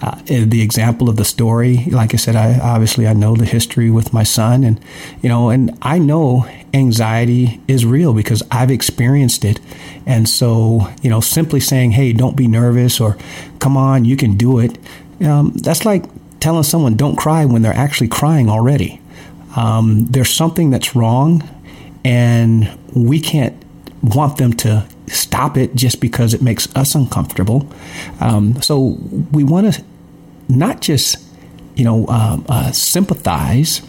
uh, 0.00 0.20
the 0.26 0.62
example 0.62 1.08
of 1.08 1.16
the 1.16 1.24
story, 1.24 1.84
like 1.90 2.14
I 2.14 2.16
said, 2.16 2.36
I 2.36 2.58
obviously 2.58 3.06
I 3.06 3.14
know 3.14 3.34
the 3.34 3.44
history 3.44 3.90
with 3.90 4.12
my 4.12 4.22
son, 4.22 4.64
and 4.64 4.80
you 5.22 5.28
know, 5.28 5.50
and 5.50 5.76
I 5.82 5.98
know 5.98 6.46
anxiety 6.72 7.60
is 7.66 7.84
real 7.84 8.14
because 8.14 8.42
I've 8.50 8.70
experienced 8.70 9.44
it, 9.44 9.58
and 10.06 10.28
so 10.28 10.88
you 11.02 11.10
know, 11.10 11.20
simply 11.20 11.60
saying, 11.60 11.92
"Hey, 11.92 12.12
don't 12.12 12.36
be 12.36 12.46
nervous," 12.46 13.00
or 13.00 13.16
"Come 13.58 13.76
on, 13.76 14.04
you 14.04 14.16
can 14.16 14.36
do 14.36 14.58
it," 14.58 14.78
um, 15.20 15.52
that's 15.54 15.84
like 15.84 16.04
telling 16.40 16.62
someone 16.62 16.96
don't 16.96 17.16
cry 17.16 17.44
when 17.44 17.62
they're 17.62 17.72
actually 17.72 18.08
crying 18.08 18.48
already. 18.48 19.00
Um, 19.56 20.06
there's 20.06 20.30
something 20.30 20.70
that's 20.70 20.94
wrong, 20.94 21.48
and 22.04 22.70
we 22.94 23.18
can't 23.20 23.56
want 24.02 24.36
them 24.36 24.52
to 24.52 24.86
stop 25.08 25.56
it 25.56 25.74
just 25.74 26.00
because 26.00 26.34
it 26.34 26.42
makes 26.42 26.74
us 26.76 26.94
uncomfortable. 26.94 27.68
Um, 28.20 28.60
so 28.62 28.98
we 29.32 29.44
want 29.44 29.72
to 29.72 29.84
not 30.48 30.80
just, 30.80 31.16
you 31.74 31.84
know, 31.84 32.06
uh, 32.06 32.40
uh, 32.48 32.72
sympathize. 32.72 33.82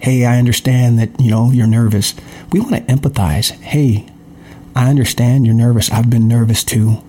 Hey, 0.00 0.24
I 0.24 0.38
understand 0.38 0.98
that 0.98 1.20
you 1.20 1.30
know 1.30 1.50
you're 1.50 1.66
nervous. 1.66 2.14
We 2.52 2.60
want 2.60 2.74
to 2.74 2.82
empathize. 2.82 3.50
Hey, 3.50 4.06
I 4.74 4.90
understand 4.90 5.46
you're 5.46 5.54
nervous. 5.54 5.90
I've 5.90 6.10
been 6.10 6.28
nervous 6.28 6.62
too. 6.62 7.02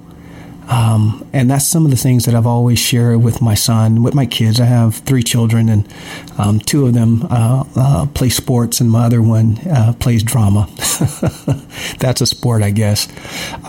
Um, 0.69 1.27
and 1.33 1.49
that's 1.49 1.65
some 1.65 1.85
of 1.85 1.91
the 1.91 1.97
things 1.97 2.25
that 2.25 2.35
I've 2.35 2.47
always 2.47 2.79
shared 2.79 3.23
with 3.23 3.41
my 3.41 3.53
son, 3.53 4.03
with 4.03 4.13
my 4.13 4.25
kids. 4.25 4.59
I 4.59 4.65
have 4.65 4.95
three 4.95 5.23
children, 5.23 5.69
and 5.69 5.87
um, 6.37 6.59
two 6.59 6.85
of 6.85 6.93
them 6.93 7.25
uh, 7.29 7.63
uh, 7.75 8.05
play 8.07 8.29
sports, 8.29 8.81
and 8.81 8.91
my 8.91 9.05
other 9.05 9.21
one 9.21 9.57
uh, 9.67 9.93
plays 9.99 10.23
drama. 10.23 10.67
that's 11.99 12.21
a 12.21 12.25
sport, 12.25 12.63
I 12.63 12.71
guess. 12.71 13.07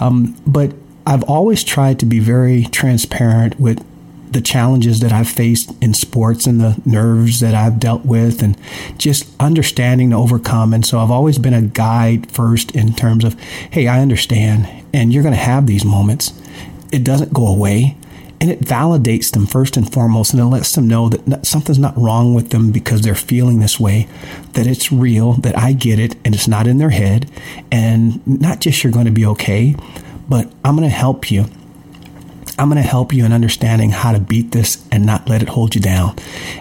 Um, 0.01 0.37
but 0.47 0.73
I've 1.07 1.23
always 1.25 1.63
tried 1.63 2.01
to 2.01 2.07
be 2.07 2.19
very 2.19 2.65
transparent 2.65 3.59
with 3.61 3.85
the 4.33 4.41
challenges 4.41 5.01
that 5.01 5.13
I've 5.13 5.29
faced 5.29 5.73
in 5.83 5.95
sports 5.95 6.47
and 6.47 6.61
the 6.61 6.81
nerves 6.85 7.41
that 7.41 7.55
I've 7.55 7.81
dealt 7.81 8.05
with 8.05 8.43
and 8.43 8.59
just 8.99 9.27
understanding 9.41 10.11
to 10.11 10.17
overcome. 10.17 10.75
And 10.75 10.85
so 10.85 10.99
I've 10.99 11.11
always 11.11 11.39
been 11.39 11.55
a 11.55 11.63
guide 11.63 12.31
first 12.31 12.73
in 12.73 12.93
terms 12.93 13.25
of, 13.25 13.41
hey, 13.41 13.89
I 13.89 14.01
understand, 14.01 14.69
and 14.93 15.13
you're 15.13 15.23
going 15.23 15.35
to 15.35 15.41
have 15.41 15.67
these 15.67 15.85
moments 15.85 16.33
it 16.93 17.05
doesn't 17.05 17.33
go 17.33 17.47
away 17.47 17.97
and 18.41 18.51
it 18.51 18.61
validates 18.61 19.33
them 19.33 19.47
first 19.47 19.77
and 19.77 19.93
foremost 19.93 20.33
and 20.33 20.41
it 20.41 20.47
lets 20.47 20.75
them 20.75 20.87
know 20.87 21.09
that 21.09 21.45
something's 21.47 21.79
not 21.79 21.97
wrong 21.97 22.35
with 22.35 22.51
them 22.51 22.71
because 22.71 23.03
they're 23.03 23.15
feeling 23.15 23.59
this 23.59 23.81
way 23.81 24.09
that 24.53 24.67
it's 24.67 24.93
real 24.93 25.33
that 25.35 25.57
i 25.59 25.73
get 25.73 25.99
it 25.99 26.15
and 26.25 26.35
it's 26.35 26.49
not 26.49 26.67
in 26.67 26.79
their 26.79 26.91
head 26.91 27.31
and 27.71 28.25
not 28.27 28.61
just 28.61 28.83
you're 28.83 28.93
going 28.93 29.07
to 29.07 29.11
be 29.11 29.27
okay 29.27 29.75
but 30.29 30.51
i'm 30.65 30.77
going 30.77 30.89
to 30.89 30.95
help 30.95 31.31
you 31.31 31.47
I'm 32.59 32.69
going 32.69 32.83
to 32.83 32.89
help 32.89 33.13
you 33.13 33.25
in 33.25 33.33
understanding 33.33 33.91
how 33.91 34.13
to 34.13 34.19
beat 34.19 34.53
this 34.53 34.85
and 34.91 35.07
not 35.07 35.29
let 35.29 35.43
it 35.43 35.49
hold 35.49 35.75
you 35.75 35.81
down. 35.81 36.17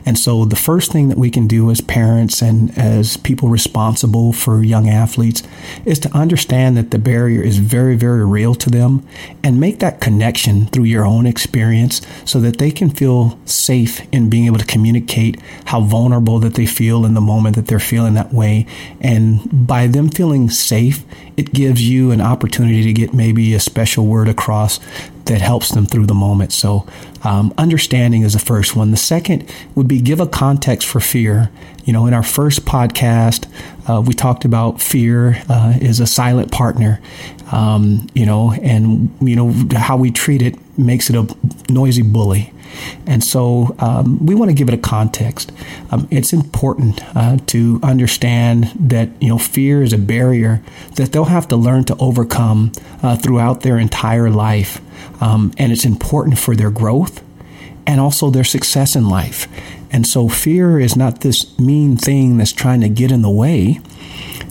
And 0.06 0.18
so, 0.18 0.46
the 0.46 0.56
first 0.56 0.92
thing 0.92 1.10
that 1.10 1.18
we 1.18 1.30
can 1.30 1.48
do 1.48 1.72
as 1.72 1.82
parents 1.82 2.42
and 2.42 2.78
as 2.78 3.18
people 3.18 3.50
responsible 3.50 4.34
for 4.34 4.64
young 4.64 4.90
athletes 4.90 5.44
is 5.86 6.00
to 6.00 6.16
understand 6.16 6.78
that 6.78 6.92
the 6.92 7.00
barrier 7.00 7.42
is 7.42 7.58
very, 7.58 7.96
very 7.96 8.26
real 8.26 8.54
to 8.56 8.70
them 8.70 9.08
and 9.44 9.60
make 9.60 9.80
that 9.80 10.00
connection 10.00 10.68
through 10.68 10.84
your 10.86 11.06
own 11.06 11.26
experience 11.26 12.02
so 12.26 12.40
that 12.40 12.58
they 12.58 12.72
can 12.72 12.90
feel 12.90 13.40
safe 13.46 14.02
in 14.12 14.30
being 14.30 14.46
able 14.46 14.58
to 14.60 14.66
communicate 14.66 15.42
how 15.66 15.82
vulnerable 15.82 16.40
that 16.40 16.54
they 16.54 16.66
feel 16.66 17.06
in 17.06 17.14
the 17.14 17.22
moment 17.22 17.56
that 17.56 17.68
they're 17.68 17.80
feeling 17.80 18.14
that 18.14 18.34
way. 18.34 18.66
And 19.02 19.68
by 19.68 19.88
them 19.88 20.10
feeling 20.10 20.50
safe, 20.50 21.04
it 21.38 21.54
gives 21.54 21.88
you 21.88 22.12
an 22.12 22.20
opportunity 22.20 22.84
to 22.84 22.94
get 22.94 23.14
maybe 23.14 23.54
a 23.54 23.60
special 23.60 24.08
word 24.08 24.28
across 24.28 24.80
that 25.26 25.40
helps 25.40 25.70
them 25.70 25.86
through 25.86 26.08
the 26.08 26.16
moment. 26.16 26.52
So, 26.52 26.88
um, 27.24 27.54
understanding 27.58 28.24
is 28.24 28.34
the 28.34 28.40
first 28.40 28.76
one. 28.76 28.92
The 28.92 28.98
second 28.98 29.52
would 29.76 29.88
be 29.88 30.02
give 30.02 30.20
a 30.20 30.28
context 30.28 30.88
for 30.88 31.00
fear. 31.00 31.52
You 31.86 31.94
know, 31.94 32.06
in 32.08 32.14
our 32.14 32.24
first 32.24 32.66
podcast, 32.66 33.46
uh, 33.88 34.02
we 34.02 34.14
talked 34.14 34.46
about 34.46 34.82
fear 34.82 35.42
uh, 35.48 35.78
is 35.80 36.00
a 36.00 36.08
silent 36.08 36.52
partner. 36.52 37.00
Um, 37.52 38.08
you 38.14 38.26
know, 38.26 38.52
and 38.52 39.16
you 39.22 39.36
know 39.36 39.54
how 39.78 39.96
we 39.96 40.12
treat 40.12 40.42
it 40.42 40.56
makes 40.78 41.10
it 41.10 41.16
a 41.16 41.28
noisy 41.70 42.02
bully. 42.02 42.54
And 43.06 43.24
so 43.24 43.76
um, 43.80 44.26
we 44.26 44.36
want 44.36 44.50
to 44.50 44.56
give 44.56 44.68
it 44.68 44.74
a 44.74 44.78
context. 44.78 45.52
Um, 45.92 46.08
it's 46.12 46.34
important 46.34 47.02
uh, 47.16 47.38
to 47.48 47.80
understand 47.84 48.72
that 48.76 49.10
you 49.22 49.30
know 49.30 49.38
fear 49.38 49.82
is 49.82 49.94
a 49.94 49.98
barrier 49.98 50.62
that 50.96 51.12
they'll 51.12 51.26
have 51.26 51.48
to 51.50 51.56
learn 51.56 51.86
to 51.86 51.96
overcome 51.98 52.72
uh, 53.02 53.16
throughout 53.16 53.62
their 53.62 53.78
entire 53.78 54.30
life, 54.30 54.82
um, 55.22 55.54
and 55.58 55.72
it's 55.72 55.86
important 55.86 56.38
for 56.38 56.56
their 56.56 56.72
growth 56.72 57.24
and 57.86 58.02
also 58.02 58.30
their 58.30 58.44
success 58.44 58.96
in 58.96 59.08
life. 59.08 59.48
And 59.90 60.06
so 60.06 60.28
fear 60.28 60.80
is 60.80 60.96
not 60.98 61.22
this 61.22 61.58
mean 61.58 61.96
thing 61.96 62.38
that's 62.38 62.52
trying 62.52 62.82
to 62.82 62.90
get 62.90 63.12
in 63.12 63.22
the 63.22 63.30
way. 63.30 63.80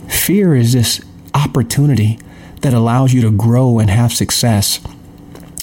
Fear 0.09 0.55
is 0.55 0.73
this 0.73 0.99
opportunity 1.33 2.19
that 2.61 2.73
allows 2.73 3.13
you 3.13 3.21
to 3.21 3.31
grow 3.31 3.77
and 3.77 3.89
have 3.89 4.11
success. 4.11 4.79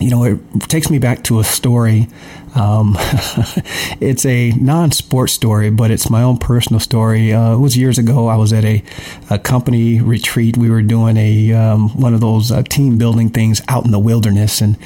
You 0.00 0.10
know, 0.10 0.24
it 0.24 0.38
takes 0.68 0.90
me 0.90 0.98
back 0.98 1.24
to 1.24 1.40
a 1.40 1.44
story 1.44 2.08
Um, 2.54 2.96
it's 4.00 4.24
a 4.24 4.50
non 4.52 4.92
sports 4.92 5.32
story, 5.32 5.70
but 5.70 5.90
it's 5.90 6.08
my 6.08 6.22
own 6.22 6.38
personal 6.38 6.80
story. 6.80 7.32
Uh, 7.32 7.54
it 7.54 7.58
was 7.58 7.76
years 7.76 7.98
ago. 7.98 8.28
I 8.28 8.36
was 8.36 8.52
at 8.52 8.64
a, 8.64 8.82
a 9.30 9.38
company 9.38 10.00
retreat. 10.00 10.56
We 10.56 10.70
were 10.70 10.82
doing 10.82 11.16
a 11.16 11.52
um, 11.52 11.90
one 12.00 12.14
of 12.14 12.20
those 12.20 12.52
uh, 12.52 12.62
team 12.62 12.98
building 12.98 13.30
things 13.30 13.60
out 13.68 13.84
in 13.84 13.90
the 13.90 13.98
wilderness. 13.98 14.60
And 14.60 14.76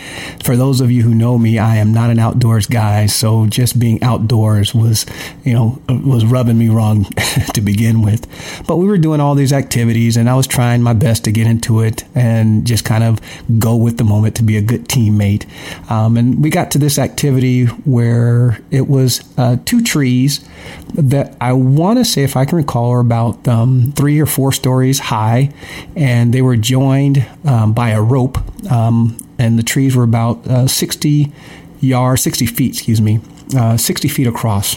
for 0.42 0.56
those 0.56 0.80
of 0.80 0.90
you 0.90 1.02
who 1.02 1.14
know 1.14 1.38
me, 1.38 1.58
I 1.58 1.76
am 1.76 1.92
not 1.92 2.10
an 2.10 2.18
outdoors 2.18 2.66
guy. 2.66 3.06
So 3.06 3.46
just 3.46 3.78
being 3.78 4.02
outdoors 4.02 4.74
was, 4.74 5.04
you 5.44 5.52
know, 5.52 5.80
was 5.88 6.24
rubbing 6.24 6.58
me 6.58 6.68
wrong 6.68 7.04
to 7.54 7.60
begin 7.60 8.02
with. 8.02 8.26
But 8.66 8.76
we 8.76 8.86
were 8.86 8.98
doing 8.98 9.20
all 9.20 9.34
these 9.34 9.52
activities, 9.52 10.16
and 10.16 10.28
I 10.28 10.34
was 10.34 10.46
trying 10.46 10.82
my 10.82 10.94
best 10.94 11.24
to 11.24 11.32
get 11.32 11.46
into 11.46 11.80
it 11.80 12.04
and 12.14 12.66
just 12.66 12.84
kind 12.84 13.04
of 13.04 13.20
go 13.58 13.76
with 13.76 13.98
the 13.98 14.04
moment 14.04 14.36
to 14.36 14.42
be 14.42 14.56
a 14.56 14.62
good 14.62 14.88
teammate. 14.88 15.46
Um, 15.90 16.16
and 16.16 16.42
we 16.42 16.50
got 16.50 16.70
to 16.72 16.78
this 16.78 16.98
activity 16.98 17.57
where 17.66 18.60
it 18.70 18.88
was 18.88 19.22
uh, 19.36 19.56
two 19.64 19.82
trees 19.82 20.46
that 20.94 21.36
I 21.40 21.52
want 21.52 21.98
to 21.98 22.04
say, 22.04 22.22
if 22.22 22.36
I 22.36 22.44
can 22.44 22.56
recall, 22.56 22.90
are 22.90 23.00
about 23.00 23.46
um, 23.46 23.92
three 23.96 24.20
or 24.20 24.26
four 24.26 24.52
stories 24.52 24.98
high, 24.98 25.52
and 25.96 26.32
they 26.32 26.42
were 26.42 26.56
joined 26.56 27.26
um, 27.44 27.72
by 27.72 27.90
a 27.90 28.02
rope, 28.02 28.38
um, 28.70 29.16
and 29.38 29.58
the 29.58 29.62
trees 29.62 29.94
were 29.96 30.04
about 30.04 30.46
uh, 30.46 30.66
60 30.66 31.32
yards, 31.80 32.22
60 32.22 32.46
feet, 32.46 32.74
excuse 32.74 33.00
me, 33.00 33.20
uh, 33.56 33.76
60 33.76 34.08
feet 34.08 34.26
across. 34.26 34.76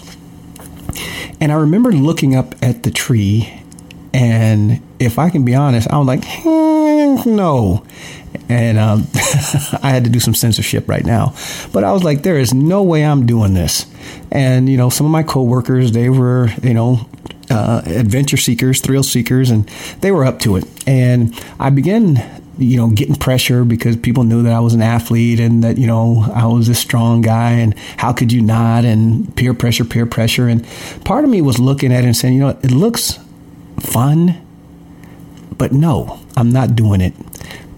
And 1.39 1.51
I 1.51 1.55
remember 1.55 1.91
looking 1.91 2.35
up 2.35 2.55
at 2.61 2.83
the 2.83 2.91
tree, 2.91 3.61
and 4.13 4.81
if 4.99 5.17
I 5.17 5.29
can 5.29 5.45
be 5.45 5.55
honest, 5.55 5.89
I 5.89 5.97
was 5.97 6.07
like, 6.07 6.23
hmm, 6.25 7.35
no 7.35 7.83
and 8.49 8.77
um, 8.77 9.07
I 9.81 9.89
had 9.89 10.03
to 10.03 10.09
do 10.09 10.19
some 10.19 10.33
censorship 10.33 10.87
right 10.87 11.05
now. 11.05 11.33
But 11.71 11.83
I 11.83 11.91
was 11.91 12.03
like, 12.03 12.23
there 12.23 12.37
is 12.37 12.53
no 12.53 12.83
way 12.83 13.05
I'm 13.05 13.25
doing 13.25 13.53
this. 13.53 13.85
And 14.31 14.69
you 14.69 14.77
know, 14.77 14.89
some 14.89 15.05
of 15.05 15.11
my 15.11 15.23
coworkers, 15.23 15.91
they 15.91 16.09
were, 16.09 16.49
you 16.61 16.73
know, 16.73 17.07
uh, 17.49 17.81
adventure 17.85 18.37
seekers, 18.37 18.81
thrill 18.81 19.03
seekers, 19.03 19.49
and 19.49 19.67
they 20.01 20.11
were 20.11 20.25
up 20.25 20.39
to 20.39 20.55
it. 20.55 20.65
And 20.87 21.37
I 21.59 21.69
began 21.69 22.41
you 22.57 22.77
know, 22.77 22.89
getting 22.89 23.15
pressure 23.15 23.63
because 23.63 23.95
people 23.95 24.23
knew 24.23 24.43
that 24.43 24.53
I 24.53 24.59
was 24.59 24.73
an 24.73 24.81
athlete 24.81 25.39
and 25.39 25.63
that, 25.63 25.77
you 25.77 25.87
know, 25.87 26.29
I 26.33 26.45
was 26.45 26.69
a 26.69 26.75
strong 26.75 27.21
guy 27.21 27.51
and 27.51 27.77
how 27.97 28.13
could 28.13 28.31
you 28.31 28.41
not? 28.41 28.85
And 28.85 29.35
peer 29.35 29.53
pressure, 29.53 29.83
peer 29.83 30.05
pressure. 30.05 30.47
And 30.47 30.65
part 31.03 31.23
of 31.23 31.29
me 31.29 31.41
was 31.41 31.59
looking 31.59 31.91
at 31.91 32.03
it 32.03 32.07
and 32.07 32.15
saying, 32.15 32.35
you 32.35 32.41
know, 32.41 32.49
it 32.49 32.71
looks 32.71 33.19
fun, 33.79 34.39
but 35.57 35.71
no, 35.71 36.19
I'm 36.37 36.51
not 36.51 36.75
doing 36.75 37.01
it. 37.01 37.13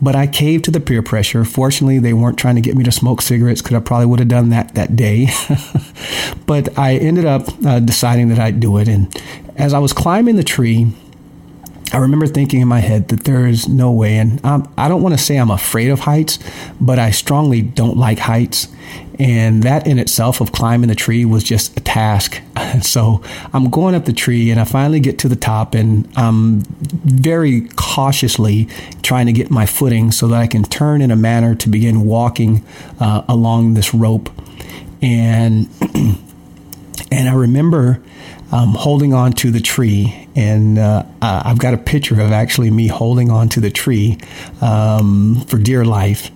But 0.03 0.17
I 0.17 0.27
caved 0.27 0.65
to 0.65 0.71
the 0.71 0.81
peer 0.81 1.01
pressure. 1.01 1.45
Fortunately, 1.45 1.97
they 1.97 2.11
weren't 2.11 2.37
trying 2.37 2.55
to 2.55 2.61
get 2.61 2.75
me 2.75 2.83
to 2.83 2.91
smoke 2.91 3.21
cigarettes 3.21 3.61
because 3.61 3.77
I 3.77 3.79
probably 3.79 4.07
would 4.07 4.19
have 4.19 4.27
done 4.27 4.49
that 4.49 4.75
that 4.75 4.97
day. 4.97 5.29
but 6.45 6.77
I 6.77 6.95
ended 6.97 7.25
up 7.25 7.47
uh, 7.65 7.79
deciding 7.79 8.27
that 8.27 8.37
I'd 8.37 8.59
do 8.59 8.77
it. 8.79 8.89
And 8.89 9.15
as 9.55 9.73
I 9.73 9.79
was 9.79 9.93
climbing 9.93 10.35
the 10.35 10.43
tree, 10.43 10.91
I 11.93 11.97
remember 11.97 12.25
thinking 12.25 12.59
in 12.59 12.67
my 12.67 12.79
head 12.79 13.09
that 13.09 13.23
there 13.23 13.45
is 13.45 13.69
no 13.69 13.91
way, 13.91 14.17
and 14.17 14.41
I'm, 14.43 14.67
I 14.75 14.87
do 14.87 14.95
not 14.95 15.01
want 15.01 15.17
to 15.17 15.23
say 15.23 15.37
I'm 15.37 15.51
afraid 15.51 15.89
of 15.89 15.99
heights, 15.99 16.39
but 16.81 16.97
I 16.97 17.11
strongly 17.11 17.61
don't 17.61 17.97
like 17.97 18.17
heights. 18.17 18.67
And 19.19 19.61
that 19.61 19.85
in 19.85 19.99
itself 19.99 20.41
of 20.41 20.51
climbing 20.51 20.89
the 20.89 20.95
tree 20.95 21.23
was 21.23 21.43
just 21.43 21.77
a 21.77 21.81
task. 21.81 22.41
so 22.81 23.21
I'm 23.53 23.69
going 23.69 23.93
up 23.93 24.05
the 24.05 24.13
tree, 24.13 24.49
and 24.49 24.59
I 24.59 24.63
finally 24.63 24.99
get 24.99 25.19
to 25.19 25.27
the 25.27 25.35
top, 25.35 25.75
and 25.75 26.09
I'm 26.15 26.61
very 26.61 27.69
cautiously 27.75 28.69
trying 29.03 29.27
to 29.27 29.31
get 29.31 29.51
my 29.51 29.67
footing 29.67 30.11
so 30.11 30.27
that 30.29 30.41
I 30.41 30.47
can 30.47 30.63
turn 30.63 30.99
in 30.99 31.11
a 31.11 31.15
manner 31.15 31.53
to 31.53 31.69
begin 31.69 32.05
walking 32.05 32.65
uh, 32.99 33.21
along 33.29 33.75
this 33.75 33.93
rope. 33.93 34.31
And 35.03 35.69
and 37.11 37.29
I 37.29 37.33
remember 37.35 38.01
um, 38.53 38.75
holding 38.75 39.15
on 39.15 39.33
to 39.33 39.49
the 39.49 39.59
tree. 39.59 40.27
And 40.35 40.77
uh, 40.77 41.03
I've 41.21 41.57
got 41.57 41.73
a 41.73 41.77
picture 41.77 42.21
of 42.21 42.31
actually 42.31 42.69
me 42.69 42.87
holding 42.87 43.31
on 43.31 43.49
to 43.49 43.59
the 43.59 43.71
tree 43.71 44.19
um, 44.61 45.43
for 45.47 45.57
dear 45.57 45.83
life. 45.83 46.29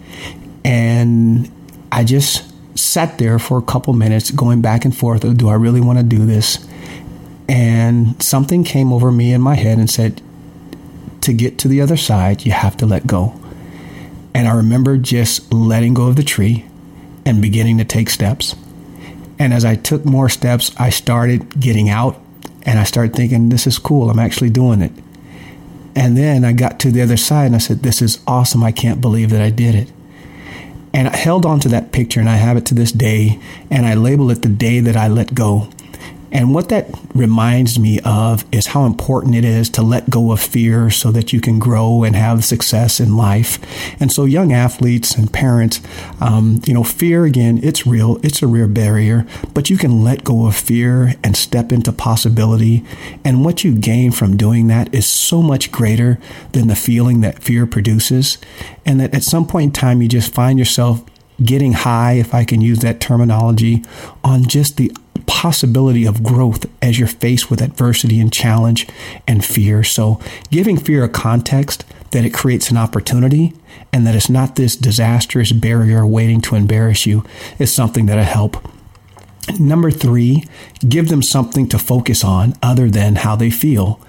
And 0.65 1.51
I 1.91 2.03
just 2.03 2.51
sat 2.75 3.19
there 3.19 3.37
for 3.37 3.59
a 3.59 3.61
couple 3.61 3.93
minutes, 3.93 4.31
going 4.31 4.61
back 4.61 4.83
and 4.83 4.97
forth 4.97 5.23
of, 5.23 5.37
do 5.37 5.47
I 5.47 5.53
really 5.53 5.79
want 5.79 5.99
to 5.99 6.03
do 6.03 6.25
this? 6.25 6.67
And 7.47 8.21
something 8.21 8.63
came 8.63 8.91
over 8.91 9.11
me 9.11 9.31
in 9.31 9.39
my 9.39 9.53
head 9.53 9.77
and 9.77 9.89
said, 9.89 10.21
to 11.21 11.33
get 11.33 11.59
to 11.59 11.67
the 11.67 11.81
other 11.81 11.97
side, 11.97 12.45
you 12.45 12.51
have 12.51 12.77
to 12.77 12.87
let 12.87 13.05
go. 13.05 13.39
And 14.33 14.47
I 14.47 14.55
remember 14.55 14.97
just 14.97 15.53
letting 15.53 15.93
go 15.93 16.07
of 16.07 16.15
the 16.15 16.23
tree 16.23 16.65
and 17.25 17.43
beginning 17.43 17.77
to 17.77 17.85
take 17.85 18.09
steps. 18.09 18.55
And 19.39 19.53
as 19.53 19.65
I 19.65 19.75
took 19.75 20.05
more 20.05 20.29
steps, 20.29 20.71
I 20.77 20.89
started 20.89 21.59
getting 21.59 21.89
out 21.89 22.19
and 22.63 22.79
I 22.79 22.83
started 22.83 23.15
thinking, 23.15 23.49
this 23.49 23.67
is 23.67 23.79
cool. 23.79 24.09
I'm 24.09 24.19
actually 24.19 24.49
doing 24.49 24.81
it. 24.81 24.91
And 25.95 26.15
then 26.15 26.45
I 26.45 26.53
got 26.53 26.79
to 26.81 26.91
the 26.91 27.01
other 27.01 27.17
side 27.17 27.47
and 27.47 27.55
I 27.55 27.59
said, 27.59 27.81
this 27.81 28.01
is 28.01 28.19
awesome. 28.27 28.63
I 28.63 28.71
can't 28.71 29.01
believe 29.01 29.29
that 29.31 29.41
I 29.41 29.49
did 29.49 29.75
it. 29.75 29.91
And 30.93 31.07
I 31.07 31.15
held 31.15 31.45
on 31.45 31.59
to 31.61 31.69
that 31.69 31.91
picture 31.91 32.19
and 32.19 32.29
I 32.29 32.35
have 32.35 32.57
it 32.57 32.65
to 32.67 32.73
this 32.73 32.91
day. 32.91 33.39
And 33.69 33.85
I 33.85 33.93
label 33.93 34.31
it 34.31 34.41
the 34.41 34.49
day 34.49 34.79
that 34.79 34.95
I 34.95 35.07
let 35.07 35.33
go. 35.33 35.69
And 36.37 36.53
what 36.53 36.69
that 36.69 36.87
reminds 37.15 37.79
me 37.79 37.99
of 38.01 38.45
is 38.51 38.67
how 38.67 38.85
important 38.85 39.33
it 39.33 39.43
is 39.43 39.71
to 39.71 39.81
let 39.81 40.07
go 40.07 40.31
of 40.31 40.39
fear 40.39 40.91
so 40.91 41.09
that 41.11 41.33
you 41.33 41.41
can 41.41 41.57
grow 41.57 42.03
and 42.03 42.15
have 42.15 42.45
success 42.45 42.99
in 42.99 43.17
life. 43.17 43.57
And 43.99 44.11
so, 44.11 44.25
young 44.25 44.53
athletes 44.53 45.15
and 45.15 45.33
parents, 45.33 45.81
um, 46.21 46.61
you 46.67 46.75
know, 46.75 46.83
fear 46.83 47.25
again, 47.25 47.59
it's 47.63 47.87
real, 47.87 48.19
it's 48.21 48.43
a 48.43 48.47
real 48.47 48.67
barrier, 48.67 49.25
but 49.55 49.71
you 49.71 49.77
can 49.79 50.03
let 50.03 50.23
go 50.23 50.45
of 50.45 50.55
fear 50.55 51.15
and 51.23 51.35
step 51.35 51.71
into 51.71 51.91
possibility. 51.91 52.85
And 53.25 53.43
what 53.43 53.63
you 53.63 53.73
gain 53.73 54.11
from 54.11 54.37
doing 54.37 54.67
that 54.67 54.93
is 54.93 55.07
so 55.07 55.41
much 55.41 55.71
greater 55.71 56.19
than 56.51 56.67
the 56.67 56.75
feeling 56.75 57.21
that 57.21 57.41
fear 57.41 57.65
produces. 57.65 58.37
And 58.85 58.99
that 58.99 59.15
at 59.15 59.23
some 59.23 59.47
point 59.47 59.69
in 59.69 59.71
time, 59.71 60.03
you 60.03 60.07
just 60.07 60.31
find 60.31 60.59
yourself 60.59 61.03
getting 61.43 61.73
high, 61.73 62.13
if 62.13 62.33
I 62.33 62.43
can 62.43 62.61
use 62.61 62.79
that 62.79 62.99
terminology, 62.99 63.83
on 64.23 64.47
just 64.47 64.77
the 64.77 64.91
possibility 65.27 66.05
of 66.05 66.23
growth 66.23 66.65
as 66.81 66.97
you're 66.97 67.07
faced 67.07 67.51
with 67.51 67.61
adversity 67.61 68.19
and 68.19 68.33
challenge 68.33 68.87
and 69.27 69.45
fear. 69.45 69.83
So, 69.83 70.19
giving 70.49 70.77
fear 70.77 71.03
a 71.03 71.09
context 71.09 71.85
that 72.11 72.25
it 72.25 72.33
creates 72.33 72.71
an 72.71 72.77
opportunity 72.77 73.53
and 73.93 74.07
that 74.07 74.15
it's 74.15 74.29
not 74.29 74.55
this 74.55 74.75
disastrous 74.75 75.51
barrier 75.51 76.05
waiting 76.05 76.41
to 76.41 76.55
embarrass 76.55 77.05
you 77.05 77.23
is 77.59 77.73
something 77.73 78.05
that'll 78.05 78.23
help. 78.23 78.57
Number 79.59 79.91
three, 79.91 80.43
give 80.87 81.09
them 81.09 81.21
something 81.21 81.69
to 81.69 81.79
focus 81.79 82.23
on 82.23 82.53
other 82.61 82.89
than 82.89 83.15
how 83.15 83.35
they 83.35 83.49
feel. 83.49 83.99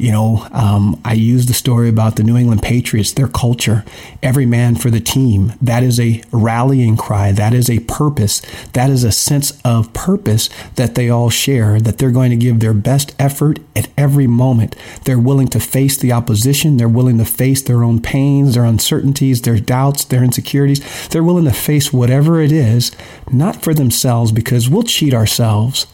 You 0.00 0.12
know, 0.12 0.48
um, 0.52 0.98
I 1.04 1.12
use 1.12 1.44
the 1.44 1.52
story 1.52 1.90
about 1.90 2.16
the 2.16 2.22
New 2.22 2.34
England 2.34 2.62
Patriots, 2.62 3.12
their 3.12 3.28
culture, 3.28 3.84
every 4.22 4.46
man 4.46 4.76
for 4.76 4.88
the 4.88 4.98
team. 4.98 5.52
That 5.60 5.82
is 5.82 6.00
a 6.00 6.22
rallying 6.32 6.96
cry. 6.96 7.32
That 7.32 7.52
is 7.52 7.68
a 7.68 7.80
purpose. 7.80 8.40
That 8.72 8.88
is 8.88 9.04
a 9.04 9.12
sense 9.12 9.60
of 9.62 9.92
purpose 9.92 10.48
that 10.76 10.94
they 10.94 11.10
all 11.10 11.28
share, 11.28 11.78
that 11.82 11.98
they're 11.98 12.10
going 12.10 12.30
to 12.30 12.36
give 12.36 12.60
their 12.60 12.72
best 12.72 13.14
effort 13.18 13.58
at 13.76 13.90
every 13.98 14.26
moment. 14.26 14.74
They're 15.04 15.18
willing 15.18 15.48
to 15.48 15.60
face 15.60 15.98
the 15.98 16.12
opposition. 16.12 16.78
They're 16.78 16.88
willing 16.88 17.18
to 17.18 17.26
face 17.26 17.60
their 17.60 17.84
own 17.84 18.00
pains, 18.00 18.54
their 18.54 18.64
uncertainties, 18.64 19.42
their 19.42 19.60
doubts, 19.60 20.06
their 20.06 20.24
insecurities. 20.24 21.08
They're 21.08 21.22
willing 21.22 21.44
to 21.44 21.52
face 21.52 21.92
whatever 21.92 22.40
it 22.40 22.52
is, 22.52 22.90
not 23.30 23.62
for 23.62 23.74
themselves, 23.74 24.32
because 24.32 24.66
we'll 24.66 24.82
cheat 24.82 25.12
ourselves 25.12 25.86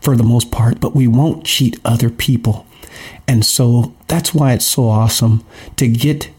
for 0.00 0.16
the 0.16 0.24
most 0.24 0.50
part, 0.50 0.80
but 0.80 0.96
we 0.96 1.06
won't 1.06 1.46
cheat 1.46 1.78
other 1.84 2.10
people. 2.10 2.66
And 3.26 3.44
so 3.44 3.94
that's 4.08 4.34
why 4.34 4.52
it's 4.52 4.66
so 4.66 4.88
awesome 4.88 5.44
to 5.76 5.88
get 5.88 6.30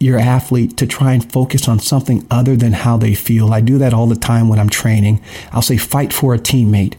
your 0.00 0.18
athlete 0.18 0.76
to 0.76 0.86
try 0.86 1.12
and 1.12 1.32
focus 1.32 1.68
on 1.68 1.78
something 1.78 2.26
other 2.30 2.56
than 2.56 2.72
how 2.72 2.96
they 2.96 3.14
feel. 3.14 3.52
I 3.52 3.60
do 3.60 3.78
that 3.78 3.94
all 3.94 4.06
the 4.06 4.16
time 4.16 4.48
when 4.48 4.58
I'm 4.58 4.68
training. 4.68 5.22
I'll 5.52 5.62
say, 5.62 5.76
fight 5.76 6.12
for 6.12 6.34
a 6.34 6.38
teammate. 6.38 6.94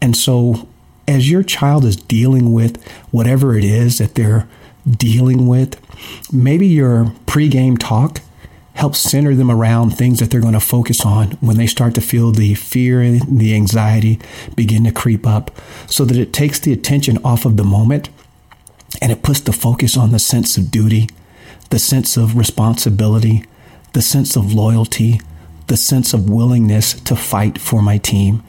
And 0.00 0.16
so 0.16 0.68
as 1.08 1.30
your 1.30 1.42
child 1.42 1.84
is 1.84 1.96
dealing 1.96 2.52
with 2.52 2.82
whatever 3.10 3.56
it 3.56 3.64
is 3.64 3.98
that 3.98 4.14
they're 4.14 4.48
dealing 4.88 5.46
with, 5.46 5.80
maybe 6.32 6.66
your 6.66 7.06
pregame 7.26 7.76
talk 7.78 8.20
helps 8.74 8.98
center 8.98 9.34
them 9.34 9.50
around 9.50 9.90
things 9.90 10.18
that 10.18 10.30
they're 10.30 10.40
going 10.40 10.52
to 10.52 10.60
focus 10.60 11.04
on 11.04 11.32
when 11.40 11.56
they 11.56 11.66
start 11.66 11.94
to 11.94 12.00
feel 12.00 12.30
the 12.30 12.54
fear 12.54 13.00
and 13.00 13.38
the 13.38 13.54
anxiety 13.54 14.18
begin 14.54 14.84
to 14.84 14.92
creep 14.92 15.26
up 15.26 15.50
so 15.86 16.04
that 16.04 16.16
it 16.16 16.32
takes 16.32 16.60
the 16.60 16.72
attention 16.72 17.18
off 17.24 17.44
of 17.46 17.56
the 17.56 17.64
moment 17.64 18.10
and 19.00 19.12
it 19.12 19.22
puts 19.22 19.40
the 19.40 19.52
focus 19.52 19.96
on 19.96 20.12
the 20.12 20.18
sense 20.18 20.56
of 20.56 20.70
duty, 20.70 21.08
the 21.70 21.78
sense 21.78 22.16
of 22.16 22.36
responsibility, 22.36 23.44
the 23.92 24.02
sense 24.02 24.36
of 24.36 24.52
loyalty, 24.52 25.20
the 25.66 25.76
sense 25.76 26.14
of 26.14 26.30
willingness 26.30 26.94
to 27.00 27.16
fight 27.16 27.58
for 27.58 27.82
my 27.82 27.98
team. 27.98 28.42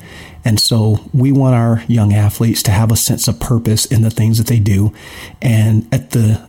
And 0.45 0.59
so 0.59 0.99
we 1.13 1.31
want 1.31 1.55
our 1.55 1.83
young 1.87 2.13
athletes 2.13 2.63
to 2.63 2.71
have 2.71 2.91
a 2.91 2.95
sense 2.95 3.27
of 3.27 3.39
purpose 3.39 3.85
in 3.85 4.01
the 4.01 4.09
things 4.09 4.37
that 4.37 4.47
they 4.47 4.59
do. 4.59 4.93
And 5.41 5.87
at 5.93 6.11
the 6.11 6.47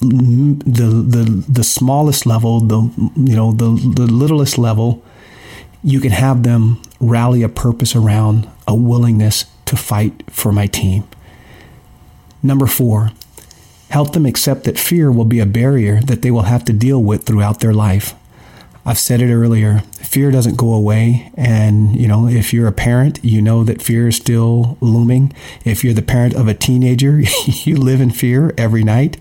the 0.00 0.86
the 0.86 1.44
the 1.48 1.64
smallest 1.64 2.26
level, 2.26 2.60
the 2.60 2.80
you 3.16 3.36
know 3.36 3.52
the 3.52 3.70
the 3.94 4.10
littlest 4.10 4.58
level, 4.58 5.02
you 5.82 6.00
can 6.00 6.10
have 6.10 6.42
them 6.42 6.82
rally 7.00 7.42
a 7.42 7.48
purpose 7.48 7.94
around 7.94 8.48
a 8.66 8.74
willingness 8.74 9.46
to 9.66 9.76
fight 9.76 10.24
for 10.28 10.52
my 10.52 10.66
team. 10.66 11.04
Number 12.42 12.66
four, 12.66 13.12
help 13.92 14.14
them 14.14 14.24
accept 14.24 14.64
that 14.64 14.78
fear 14.78 15.12
will 15.12 15.26
be 15.26 15.38
a 15.38 15.44
barrier 15.44 16.00
that 16.00 16.22
they 16.22 16.30
will 16.30 16.44
have 16.44 16.64
to 16.64 16.72
deal 16.72 17.02
with 17.02 17.24
throughout 17.24 17.60
their 17.60 17.74
life. 17.74 18.14
I've 18.86 18.98
said 18.98 19.20
it 19.20 19.32
earlier, 19.32 19.80
fear 20.00 20.30
doesn't 20.30 20.56
go 20.56 20.72
away. 20.72 21.30
And, 21.36 21.94
you 21.94 22.08
know, 22.08 22.26
if 22.26 22.54
you're 22.54 22.66
a 22.66 22.72
parent, 22.72 23.20
you 23.22 23.42
know 23.42 23.64
that 23.64 23.82
fear 23.82 24.08
is 24.08 24.16
still 24.16 24.78
looming. 24.80 25.34
If 25.66 25.84
you're 25.84 25.92
the 25.92 26.00
parent 26.00 26.34
of 26.34 26.48
a 26.48 26.54
teenager, 26.54 27.20
you 27.46 27.76
live 27.76 28.00
in 28.00 28.10
fear 28.10 28.54
every 28.56 28.82
night. 28.82 29.18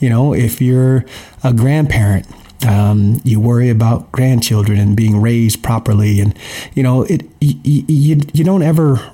You 0.00 0.10
know, 0.10 0.34
if 0.34 0.60
you're 0.60 1.04
a 1.44 1.52
grandparent, 1.52 2.26
um, 2.66 3.20
you 3.22 3.38
worry 3.38 3.70
about 3.70 4.10
grandchildren 4.10 4.80
and 4.80 4.96
being 4.96 5.22
raised 5.22 5.62
properly. 5.62 6.20
And, 6.20 6.36
you 6.74 6.82
know, 6.82 7.04
it, 7.04 7.22
you, 7.40 7.84
you, 7.86 8.20
you 8.34 8.42
don't 8.42 8.62
ever 8.62 9.12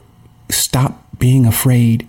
stop 0.48 1.06
being 1.18 1.44
afraid 1.44 2.08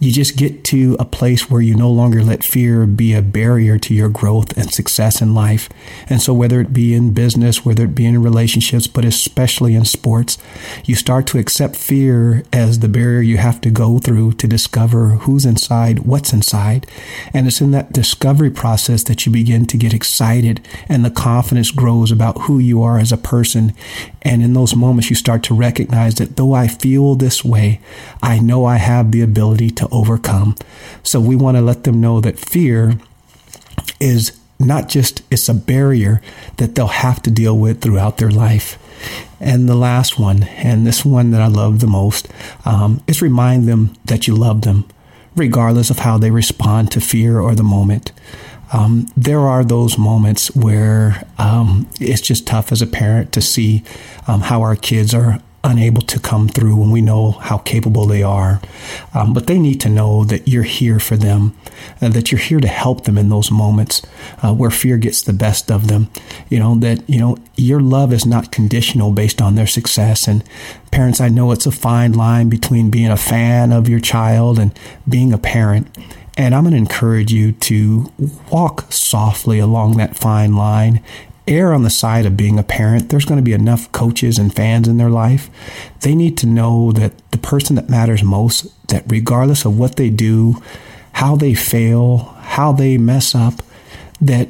you 0.00 0.12
just 0.12 0.36
get 0.36 0.62
to 0.64 0.96
a 1.00 1.04
place 1.04 1.50
where 1.50 1.60
you 1.60 1.74
no 1.74 1.90
longer 1.90 2.22
let 2.22 2.44
fear 2.44 2.86
be 2.86 3.14
a 3.14 3.22
barrier 3.22 3.78
to 3.78 3.94
your 3.94 4.08
growth 4.08 4.56
and 4.56 4.72
success 4.72 5.20
in 5.20 5.34
life. 5.34 5.68
And 6.08 6.22
so, 6.22 6.32
whether 6.32 6.60
it 6.60 6.72
be 6.72 6.94
in 6.94 7.12
business, 7.12 7.64
whether 7.64 7.84
it 7.84 7.94
be 7.94 8.06
in 8.06 8.22
relationships, 8.22 8.86
but 8.86 9.04
especially 9.04 9.74
in 9.74 9.84
sports, 9.84 10.38
you 10.84 10.94
start 10.94 11.26
to 11.28 11.38
accept 11.38 11.74
fear 11.74 12.44
as 12.52 12.78
the 12.78 12.88
barrier 12.88 13.20
you 13.20 13.38
have 13.38 13.60
to 13.62 13.70
go 13.70 13.98
through 13.98 14.32
to 14.34 14.46
discover 14.46 15.08
who's 15.08 15.44
inside, 15.44 16.00
what's 16.00 16.32
inside. 16.32 16.86
And 17.34 17.46
it's 17.46 17.60
in 17.60 17.72
that 17.72 17.92
discovery 17.92 18.50
process 18.50 19.02
that 19.04 19.26
you 19.26 19.32
begin 19.32 19.66
to 19.66 19.76
get 19.76 19.94
excited 19.94 20.60
and 20.88 21.04
the 21.04 21.10
confidence 21.10 21.70
grows 21.70 22.12
about 22.12 22.42
who 22.42 22.58
you 22.58 22.82
are 22.82 22.98
as 22.98 23.10
a 23.10 23.16
person. 23.16 23.74
And 24.22 24.42
in 24.42 24.52
those 24.52 24.76
moments, 24.76 25.10
you 25.10 25.16
start 25.16 25.42
to 25.44 25.54
recognize 25.54 26.16
that 26.16 26.36
though 26.36 26.52
I 26.52 26.68
feel 26.68 27.14
this 27.14 27.44
way, 27.44 27.80
I 28.22 28.38
know 28.38 28.64
I 28.64 28.76
have 28.76 29.10
the 29.10 29.22
ability 29.22 29.70
to 29.70 29.87
overcome. 29.90 30.56
So 31.02 31.20
we 31.20 31.36
want 31.36 31.56
to 31.56 31.62
let 31.62 31.84
them 31.84 32.00
know 32.00 32.20
that 32.20 32.38
fear 32.38 32.98
is 34.00 34.38
not 34.58 34.88
just 34.88 35.22
it's 35.30 35.48
a 35.48 35.54
barrier 35.54 36.20
that 36.56 36.74
they'll 36.74 36.88
have 36.88 37.22
to 37.22 37.30
deal 37.30 37.56
with 37.56 37.80
throughout 37.80 38.18
their 38.18 38.30
life. 38.30 38.78
And 39.40 39.68
the 39.68 39.76
last 39.76 40.18
one, 40.18 40.42
and 40.42 40.86
this 40.86 41.04
one 41.04 41.30
that 41.30 41.40
I 41.40 41.46
love 41.46 41.78
the 41.78 41.86
most, 41.86 42.28
um, 42.64 43.00
is 43.06 43.22
remind 43.22 43.68
them 43.68 43.94
that 44.04 44.26
you 44.26 44.34
love 44.34 44.62
them, 44.62 44.84
regardless 45.36 45.90
of 45.90 46.00
how 46.00 46.18
they 46.18 46.32
respond 46.32 46.90
to 46.92 47.00
fear 47.00 47.38
or 47.38 47.54
the 47.54 47.62
moment. 47.62 48.10
Um, 48.72 49.10
there 49.16 49.40
are 49.40 49.64
those 49.64 49.96
moments 49.96 50.54
where 50.54 51.24
um, 51.38 51.88
it's 52.00 52.20
just 52.20 52.46
tough 52.46 52.72
as 52.72 52.82
a 52.82 52.86
parent 52.86 53.32
to 53.32 53.40
see 53.40 53.84
um, 54.26 54.42
how 54.42 54.62
our 54.62 54.76
kids 54.76 55.14
are 55.14 55.40
unable 55.64 56.02
to 56.02 56.20
come 56.20 56.48
through 56.48 56.76
when 56.76 56.90
we 56.90 57.00
know 57.00 57.32
how 57.32 57.58
capable 57.58 58.06
they 58.06 58.22
are. 58.22 58.60
Um, 59.12 59.34
but 59.34 59.46
they 59.46 59.58
need 59.58 59.80
to 59.80 59.88
know 59.88 60.24
that 60.24 60.46
you're 60.46 60.62
here 60.62 61.00
for 61.00 61.16
them, 61.16 61.56
uh, 62.00 62.08
that 62.10 62.30
you're 62.30 62.40
here 62.40 62.60
to 62.60 62.68
help 62.68 63.04
them 63.04 63.18
in 63.18 63.28
those 63.28 63.50
moments 63.50 64.02
uh, 64.42 64.54
where 64.54 64.70
fear 64.70 64.98
gets 64.98 65.22
the 65.22 65.32
best 65.32 65.70
of 65.70 65.88
them. 65.88 66.10
You 66.48 66.60
know, 66.60 66.76
that, 66.76 67.08
you 67.08 67.18
know, 67.18 67.36
your 67.56 67.80
love 67.80 68.12
is 68.12 68.24
not 68.24 68.52
conditional 68.52 69.12
based 69.12 69.42
on 69.42 69.56
their 69.56 69.66
success. 69.66 70.28
And 70.28 70.44
parents, 70.92 71.20
I 71.20 71.28
know 71.28 71.50
it's 71.50 71.66
a 71.66 71.72
fine 71.72 72.12
line 72.12 72.48
between 72.48 72.90
being 72.90 73.10
a 73.10 73.16
fan 73.16 73.72
of 73.72 73.88
your 73.88 74.00
child 74.00 74.58
and 74.58 74.78
being 75.08 75.32
a 75.32 75.38
parent. 75.38 75.88
And 76.36 76.54
I'm 76.54 76.62
going 76.62 76.72
to 76.72 76.78
encourage 76.78 77.32
you 77.32 77.50
to 77.50 78.12
walk 78.48 78.92
softly 78.92 79.58
along 79.58 79.96
that 79.96 80.16
fine 80.16 80.54
line 80.54 81.02
err 81.48 81.72
on 81.72 81.82
the 81.82 81.90
side 81.90 82.26
of 82.26 82.36
being 82.36 82.58
a 82.58 82.62
parent. 82.62 83.08
There's 83.08 83.24
going 83.24 83.38
to 83.38 83.44
be 83.44 83.52
enough 83.52 83.90
coaches 83.92 84.38
and 84.38 84.54
fans 84.54 84.86
in 84.86 84.98
their 84.98 85.10
life. 85.10 85.50
They 86.00 86.14
need 86.14 86.36
to 86.38 86.46
know 86.46 86.92
that 86.92 87.12
the 87.30 87.38
person 87.38 87.76
that 87.76 87.88
matters 87.88 88.22
most, 88.22 88.66
that 88.88 89.04
regardless 89.08 89.64
of 89.64 89.78
what 89.78 89.96
they 89.96 90.10
do, 90.10 90.62
how 91.12 91.36
they 91.36 91.54
fail, 91.54 92.18
how 92.42 92.72
they 92.72 92.98
mess 92.98 93.34
up, 93.34 93.54
that 94.20 94.48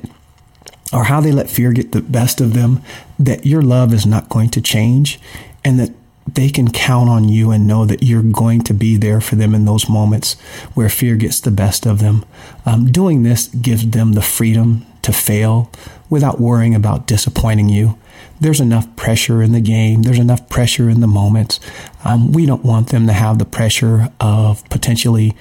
or 0.93 1.05
how 1.05 1.21
they 1.21 1.33
let 1.33 1.51
fear 1.51 1.73
get 1.73 1.93
the 1.93 2.01
best 2.01 2.41
of 2.41 2.55
them, 2.55 2.83
that 3.19 3.45
your 3.45 3.63
love 3.63 3.93
is 3.93 4.07
not 4.07 4.29
going 4.29 4.49
to 4.49 4.61
change 4.61 5.21
and 5.65 5.79
that 5.79 5.93
they 6.27 6.49
can 6.49 6.71
count 6.71 7.09
on 7.09 7.29
you 7.29 7.51
and 7.51 7.67
know 7.67 7.85
that 7.85 8.03
you're 8.03 8.23
going 8.23 8.61
to 8.61 8.75
be 8.75 8.97
there 8.97 9.21
for 9.21 9.37
them 9.37 9.55
in 9.55 9.65
those 9.65 9.89
moments 9.89 10.39
where 10.75 10.89
fear 10.89 11.17
gets 11.17 11.41
the 11.41 11.51
best 11.51 11.87
of 11.87 12.01
them. 12.01 12.25
Um, 12.67 12.91
doing 12.91 13.23
this 13.23 13.49
gives 13.49 13.89
them 13.91 14.13
the 14.13 14.23
freedom 14.23 14.87
to 15.03 15.13
fail 15.13 15.71
without 16.11 16.41
worrying 16.41 16.75
about 16.75 17.07
disappointing 17.07 17.69
you. 17.69 17.99
There's 18.41 18.61
enough 18.61 18.95
pressure 18.97 19.43
in 19.43 19.53
the 19.53 19.61
game. 19.61 20.03
There's 20.03 20.19
enough 20.19 20.49
pressure 20.49 20.89
in 20.89 21.01
the 21.01 21.07
moments. 21.07 21.61
Um, 22.05 22.33
we 22.33 22.47
don't 22.47 22.65
want 22.65 22.89
them 22.89 23.07
to 23.07 23.13
have 23.13 23.39
the 23.39 23.45
pressure 23.45 24.09
of 24.21 24.69
potentially 24.71 25.37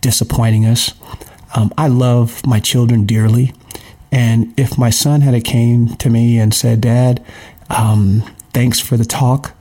disappointing 0.00 0.66
us. 0.66 0.92
Um, 1.54 1.72
I 1.78 1.88
love 1.88 2.44
my 2.46 2.60
children 2.60 3.06
dearly. 3.06 3.52
And 4.12 4.58
if 4.58 4.76
my 4.76 4.90
son 4.90 5.20
had 5.20 5.42
came 5.44 5.88
to 5.96 6.10
me 6.10 6.38
and 6.38 6.52
said, 6.52 6.80
Dad, 6.80 7.24
um, 7.68 8.22
thanks 8.52 8.80
for 8.80 8.96
the 8.96 9.04
talk, 9.04 9.54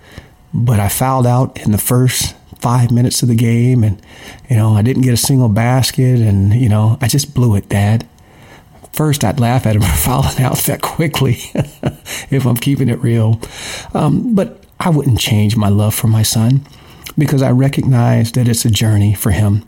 but 0.53 0.79
I 0.79 0.89
fouled 0.89 1.27
out 1.27 1.59
in 1.61 1.71
the 1.71 1.77
first 1.77 2.35
five 2.57 2.91
minutes 2.91 3.21
of 3.21 3.29
the 3.29 3.35
game 3.35 3.83
and, 3.83 4.01
you 4.49 4.55
know, 4.57 4.73
I 4.73 4.81
didn't 4.81 5.03
get 5.03 5.13
a 5.13 5.17
single 5.17 5.49
basket 5.49 6.19
and, 6.19 6.53
you 6.53 6.67
know, 6.67 6.97
I 6.99 7.07
just 7.07 7.33
blew 7.35 7.55
it, 7.55 7.69
Dad 7.69 8.07
first 8.93 9.23
I'd 9.23 9.39
laugh 9.39 9.65
at 9.65 9.75
him 9.75 9.81
for 9.83 9.97
fouling 9.97 10.41
out 10.41 10.57
that 10.59 10.81
quickly 10.81 11.37
if 12.29 12.45
I'm 12.45 12.57
keeping 12.57 12.89
it 12.89 12.99
real. 12.99 13.39
Um, 13.93 14.35
but 14.35 14.63
I 14.79 14.89
wouldn't 14.89 15.19
change 15.19 15.55
my 15.57 15.69
love 15.69 15.93
for 15.93 16.07
my 16.07 16.23
son 16.23 16.65
because 17.17 17.41
I 17.41 17.51
recognize 17.51 18.31
that 18.33 18.47
it's 18.47 18.65
a 18.65 18.69
journey 18.69 19.13
for 19.13 19.31
him. 19.31 19.65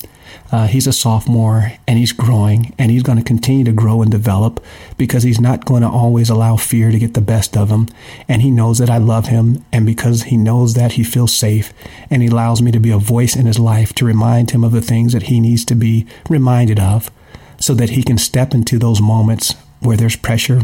Uh, 0.51 0.67
he's 0.67 0.88
a 0.88 0.93
sophomore 0.93 1.73
and 1.88 1.97
he's 1.97 2.12
growing 2.12 2.73
and 2.77 2.91
he's 2.91 3.03
going 3.03 3.17
to 3.17 3.23
continue 3.23 3.63
to 3.63 3.71
grow 3.71 4.01
and 4.01 4.12
develop 4.12 4.63
because 4.97 5.23
he's 5.23 5.39
not 5.39 5.65
going 5.65 5.81
to 5.81 5.88
always 5.88 6.29
allow 6.29 6.57
fear 6.57 6.91
to 6.91 6.99
get 6.99 7.13
the 7.13 7.21
best 7.21 7.55
of 7.55 7.69
him. 7.69 7.88
And 8.27 8.41
he 8.41 8.51
knows 8.51 8.77
that 8.79 8.89
I 8.89 8.97
love 8.97 9.27
him. 9.27 9.63
And 9.71 9.86
because 9.86 10.23
he 10.23 10.38
knows 10.38 10.73
that, 10.73 10.93
he 10.93 11.03
feels 11.03 11.34
safe 11.34 11.73
and 12.10 12.21
he 12.21 12.27
allows 12.27 12.62
me 12.62 12.71
to 12.71 12.79
be 12.79 12.91
a 12.91 12.97
voice 12.97 13.36
in 13.36 13.45
his 13.45 13.60
life 13.60 13.93
to 13.95 14.05
remind 14.05 14.51
him 14.51 14.63
of 14.63 14.73
the 14.73 14.81
things 14.81 15.13
that 15.13 15.23
he 15.23 15.39
needs 15.39 15.63
to 15.65 15.75
be 15.75 16.05
reminded 16.29 16.79
of 16.79 17.10
so 17.62 17.74
that 17.76 17.91
he 17.91 18.04
can 18.04 18.17
step 18.17 18.54
into 18.54 18.78
those 18.78 19.00
moments 19.00 19.56
where 19.80 19.95
there's 19.95 20.15
pressure, 20.15 20.62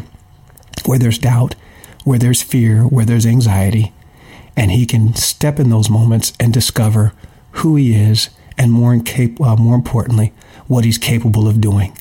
where 0.85 0.99
there's 0.99 1.19
doubt, 1.19 1.55
where 2.03 2.19
there's 2.19 2.41
fear, 2.41 2.83
where 2.83 3.05
there's 3.05 3.25
anxiety, 3.25 3.93
and 4.55 4.71
he 4.71 4.85
can 4.85 5.13
step 5.13 5.59
in 5.59 5.69
those 5.69 5.89
moments 5.89 6.33
and 6.39 6.51
discover 6.51 7.13
who 7.51 7.75
he 7.75 7.95
is 7.95 8.29
and 8.57 8.71
more, 8.71 8.93
incap- 8.93 9.39
uh, 9.39 9.55
more 9.55 9.75
importantly, 9.75 10.33
what 10.65 10.83
he's 10.83 10.97
capable 10.97 11.47
of 11.47 11.61
doing. 11.61 11.95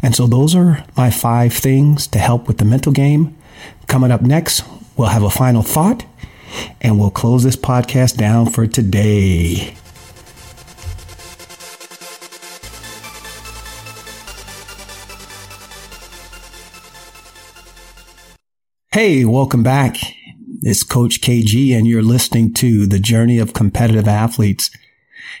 And 0.00 0.14
so 0.14 0.26
those 0.26 0.54
are 0.54 0.84
my 0.96 1.10
five 1.10 1.52
things 1.52 2.06
to 2.08 2.18
help 2.18 2.46
with 2.46 2.58
the 2.58 2.64
mental 2.64 2.92
game. 2.92 3.36
Coming 3.88 4.12
up 4.12 4.22
next, 4.22 4.62
we'll 4.96 5.08
have 5.08 5.24
a 5.24 5.30
final 5.30 5.62
thought 5.62 6.04
and 6.80 6.98
we'll 6.98 7.10
close 7.10 7.42
this 7.42 7.56
podcast 7.56 8.16
down 8.16 8.46
for 8.46 8.66
today. 8.66 9.74
Hey, 19.00 19.24
welcome 19.24 19.62
back. 19.62 19.96
It's 20.62 20.82
Coach 20.82 21.20
KG, 21.20 21.72
and 21.72 21.86
you're 21.86 22.02
listening 22.02 22.52
to 22.54 22.84
The 22.84 22.98
Journey 22.98 23.38
of 23.38 23.54
Competitive 23.54 24.08
Athletes. 24.08 24.72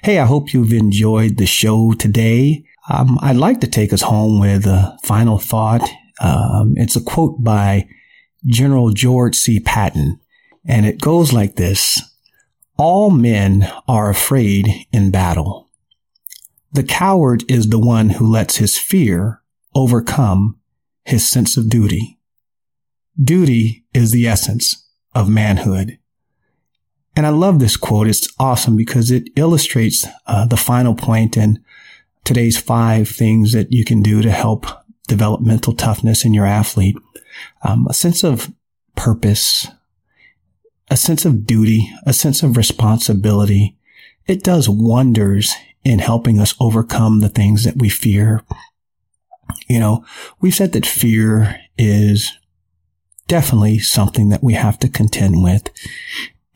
Hey, 0.04 0.20
I 0.20 0.26
hope 0.26 0.52
you've 0.52 0.72
enjoyed 0.72 1.38
the 1.38 1.46
show 1.46 1.92
today. 1.94 2.62
Um, 2.88 3.18
I'd 3.20 3.34
like 3.34 3.60
to 3.62 3.66
take 3.66 3.92
us 3.92 4.02
home 4.02 4.38
with 4.38 4.64
a 4.64 4.96
final 5.02 5.40
thought. 5.40 5.82
Um, 6.20 6.74
it's 6.76 6.94
a 6.94 7.02
quote 7.02 7.42
by 7.42 7.88
General 8.46 8.92
George 8.92 9.34
C. 9.34 9.58
Patton, 9.58 10.20
and 10.64 10.86
it 10.86 11.00
goes 11.00 11.32
like 11.32 11.56
this 11.56 12.00
All 12.76 13.10
men 13.10 13.68
are 13.88 14.08
afraid 14.08 14.86
in 14.92 15.10
battle. 15.10 15.68
The 16.70 16.84
coward 16.84 17.42
is 17.50 17.70
the 17.70 17.80
one 17.80 18.10
who 18.10 18.30
lets 18.30 18.58
his 18.58 18.78
fear 18.78 19.42
overcome 19.74 20.60
his 21.04 21.28
sense 21.28 21.56
of 21.56 21.68
duty. 21.68 22.17
Duty 23.22 23.84
is 23.92 24.10
the 24.10 24.26
essence 24.26 24.86
of 25.14 25.28
manhood. 25.28 25.98
And 27.16 27.26
I 27.26 27.30
love 27.30 27.58
this 27.58 27.76
quote. 27.76 28.06
It's 28.06 28.32
awesome 28.38 28.76
because 28.76 29.10
it 29.10 29.28
illustrates 29.34 30.06
uh, 30.26 30.46
the 30.46 30.56
final 30.56 30.94
point 30.94 31.36
in 31.36 31.62
today's 32.24 32.58
five 32.58 33.08
things 33.08 33.52
that 33.52 33.72
you 33.72 33.84
can 33.84 34.02
do 34.02 34.22
to 34.22 34.30
help 34.30 34.66
develop 35.08 35.40
mental 35.40 35.72
toughness 35.72 36.24
in 36.24 36.32
your 36.32 36.46
athlete. 36.46 36.96
Um, 37.62 37.88
a 37.88 37.94
sense 37.94 38.22
of 38.22 38.52
purpose, 38.94 39.66
a 40.90 40.96
sense 40.96 41.24
of 41.24 41.44
duty, 41.44 41.90
a 42.06 42.12
sense 42.12 42.44
of 42.44 42.56
responsibility. 42.56 43.76
It 44.26 44.44
does 44.44 44.68
wonders 44.68 45.52
in 45.84 45.98
helping 45.98 46.38
us 46.38 46.54
overcome 46.60 47.18
the 47.18 47.28
things 47.28 47.64
that 47.64 47.78
we 47.78 47.88
fear. 47.88 48.44
You 49.68 49.80
know, 49.80 50.04
we've 50.40 50.54
said 50.54 50.72
that 50.72 50.86
fear 50.86 51.58
is 51.76 52.37
definitely 53.28 53.78
something 53.78 54.30
that 54.30 54.42
we 54.42 54.54
have 54.54 54.78
to 54.80 54.88
contend 54.88 55.42
with. 55.42 55.70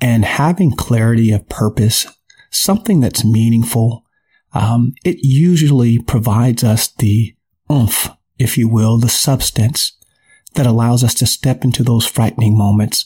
And 0.00 0.24
having 0.24 0.72
clarity 0.72 1.30
of 1.30 1.48
purpose, 1.48 2.06
something 2.50 3.00
that's 3.00 3.24
meaningful, 3.24 4.04
um, 4.52 4.94
it 5.04 5.18
usually 5.20 5.98
provides 6.00 6.64
us 6.64 6.88
the 6.88 7.34
oomph, 7.70 8.10
if 8.38 8.58
you 8.58 8.68
will, 8.68 8.98
the 8.98 9.08
substance 9.08 9.92
that 10.54 10.66
allows 10.66 11.04
us 11.04 11.14
to 11.14 11.26
step 11.26 11.64
into 11.64 11.82
those 11.82 12.06
frightening 12.06 12.58
moments. 12.58 13.04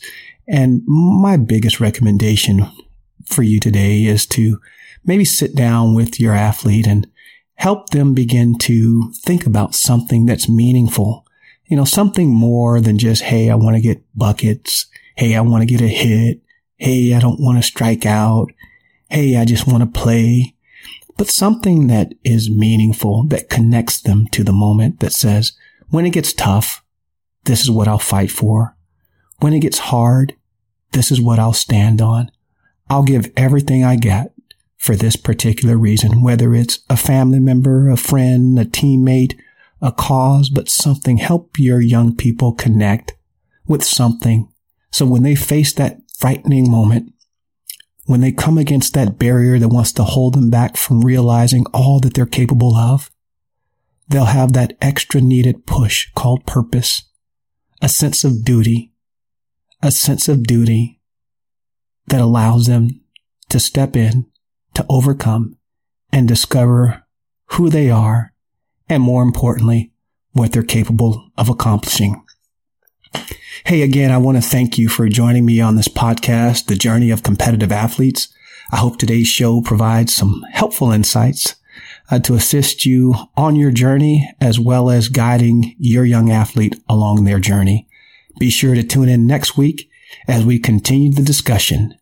And 0.48 0.82
my 0.86 1.36
biggest 1.36 1.80
recommendation 1.80 2.66
for 3.26 3.42
you 3.42 3.60
today 3.60 4.04
is 4.04 4.26
to 4.26 4.60
maybe 5.04 5.24
sit 5.24 5.54
down 5.54 5.94
with 5.94 6.18
your 6.18 6.34
athlete 6.34 6.86
and 6.86 7.06
help 7.54 7.90
them 7.90 8.14
begin 8.14 8.58
to 8.58 9.12
think 9.24 9.46
about 9.46 9.74
something 9.74 10.26
that's 10.26 10.48
meaningful. 10.48 11.25
You 11.68 11.76
know, 11.76 11.84
something 11.84 12.32
more 12.32 12.80
than 12.80 12.98
just, 12.98 13.22
Hey, 13.22 13.50
I 13.50 13.54
want 13.54 13.76
to 13.76 13.82
get 13.82 14.04
buckets. 14.14 14.86
Hey, 15.16 15.34
I 15.34 15.40
want 15.40 15.62
to 15.62 15.66
get 15.66 15.80
a 15.80 15.88
hit. 15.88 16.40
Hey, 16.76 17.14
I 17.14 17.20
don't 17.20 17.40
want 17.40 17.58
to 17.58 17.62
strike 17.62 18.04
out. 18.04 18.48
Hey, 19.08 19.36
I 19.36 19.44
just 19.44 19.66
want 19.66 19.82
to 19.82 20.00
play. 20.00 20.54
But 21.16 21.28
something 21.28 21.86
that 21.86 22.12
is 22.22 22.50
meaningful 22.50 23.24
that 23.28 23.48
connects 23.48 24.00
them 24.00 24.26
to 24.28 24.44
the 24.44 24.52
moment 24.52 25.00
that 25.00 25.12
says, 25.12 25.52
when 25.88 26.04
it 26.04 26.10
gets 26.10 26.32
tough, 26.32 26.84
this 27.44 27.62
is 27.62 27.70
what 27.70 27.88
I'll 27.88 27.98
fight 27.98 28.30
for. 28.30 28.76
When 29.38 29.52
it 29.52 29.60
gets 29.60 29.78
hard, 29.78 30.34
this 30.92 31.10
is 31.10 31.20
what 31.20 31.38
I'll 31.38 31.52
stand 31.52 32.02
on. 32.02 32.30
I'll 32.90 33.04
give 33.04 33.32
everything 33.36 33.84
I 33.84 33.96
got 33.96 34.28
for 34.76 34.94
this 34.94 35.16
particular 35.16 35.76
reason, 35.76 36.22
whether 36.22 36.54
it's 36.54 36.80
a 36.90 36.96
family 36.96 37.40
member, 37.40 37.88
a 37.88 37.96
friend, 37.96 38.58
a 38.58 38.64
teammate, 38.64 39.38
a 39.80 39.92
cause, 39.92 40.48
but 40.50 40.68
something. 40.68 41.18
Help 41.18 41.58
your 41.58 41.80
young 41.80 42.14
people 42.14 42.52
connect 42.52 43.14
with 43.66 43.84
something. 43.84 44.48
So 44.90 45.04
when 45.04 45.22
they 45.22 45.34
face 45.34 45.72
that 45.74 45.98
frightening 46.18 46.70
moment, 46.70 47.12
when 48.04 48.20
they 48.20 48.32
come 48.32 48.56
against 48.56 48.94
that 48.94 49.18
barrier 49.18 49.58
that 49.58 49.68
wants 49.68 49.92
to 49.92 50.04
hold 50.04 50.34
them 50.34 50.48
back 50.48 50.76
from 50.76 51.00
realizing 51.04 51.66
all 51.74 52.00
that 52.00 52.14
they're 52.14 52.24
capable 52.24 52.76
of, 52.76 53.10
they'll 54.08 54.26
have 54.26 54.52
that 54.52 54.76
extra 54.80 55.20
needed 55.20 55.66
push 55.66 56.08
called 56.14 56.46
purpose, 56.46 57.02
a 57.82 57.88
sense 57.88 58.24
of 58.24 58.44
duty, 58.44 58.92
a 59.82 59.90
sense 59.90 60.28
of 60.28 60.44
duty 60.44 61.00
that 62.06 62.20
allows 62.20 62.66
them 62.66 63.00
to 63.48 63.58
step 63.58 63.96
in 63.96 64.26
to 64.74 64.86
overcome 64.88 65.56
and 66.12 66.28
discover 66.28 67.04
who 67.50 67.68
they 67.68 67.90
are 67.90 68.32
and 68.88 69.02
more 69.02 69.22
importantly, 69.22 69.92
what 70.32 70.52
they're 70.52 70.62
capable 70.62 71.30
of 71.36 71.48
accomplishing. 71.48 72.22
Hey, 73.64 73.82
again, 73.82 74.10
I 74.10 74.18
want 74.18 74.36
to 74.36 74.42
thank 74.42 74.78
you 74.78 74.88
for 74.88 75.08
joining 75.08 75.46
me 75.46 75.60
on 75.60 75.76
this 75.76 75.88
podcast, 75.88 76.66
The 76.66 76.76
Journey 76.76 77.10
of 77.10 77.22
Competitive 77.22 77.72
Athletes. 77.72 78.28
I 78.70 78.76
hope 78.76 78.98
today's 78.98 79.28
show 79.28 79.60
provides 79.62 80.14
some 80.14 80.44
helpful 80.52 80.90
insights 80.90 81.56
uh, 82.10 82.18
to 82.20 82.34
assist 82.34 82.84
you 82.84 83.14
on 83.36 83.56
your 83.56 83.70
journey 83.70 84.28
as 84.40 84.60
well 84.60 84.90
as 84.90 85.08
guiding 85.08 85.74
your 85.78 86.04
young 86.04 86.30
athlete 86.30 86.76
along 86.88 87.24
their 87.24 87.40
journey. 87.40 87.88
Be 88.38 88.50
sure 88.50 88.74
to 88.74 88.82
tune 88.82 89.08
in 89.08 89.26
next 89.26 89.56
week 89.56 89.88
as 90.28 90.44
we 90.44 90.58
continue 90.58 91.12
the 91.12 91.22
discussion 91.22 91.94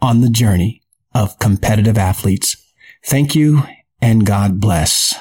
on 0.00 0.20
the 0.20 0.30
journey 0.30 0.82
of 1.14 1.38
competitive 1.38 1.98
athletes. 1.98 2.56
Thank 3.04 3.34
you 3.34 3.62
and 4.00 4.24
God 4.24 4.60
bless. 4.60 5.14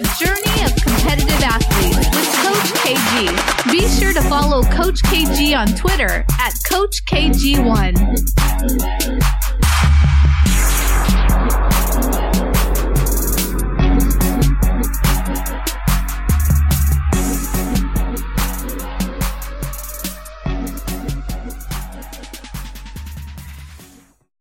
The 0.00 0.08
Journey 0.24 0.56
of 0.64 0.72
Competitive 0.80 1.42
Athletes 1.42 2.08
with 2.14 2.30
Coach 2.44 2.70
KG. 2.84 3.26
Be 3.72 3.82
sure 3.88 4.12
to 4.12 4.20
follow 4.28 4.62
Coach 4.62 5.02
KG 5.02 5.58
on 5.58 5.66
Twitter 5.68 6.24
at 6.38 6.54
Coach 6.64 7.04
KG1. 7.04 7.96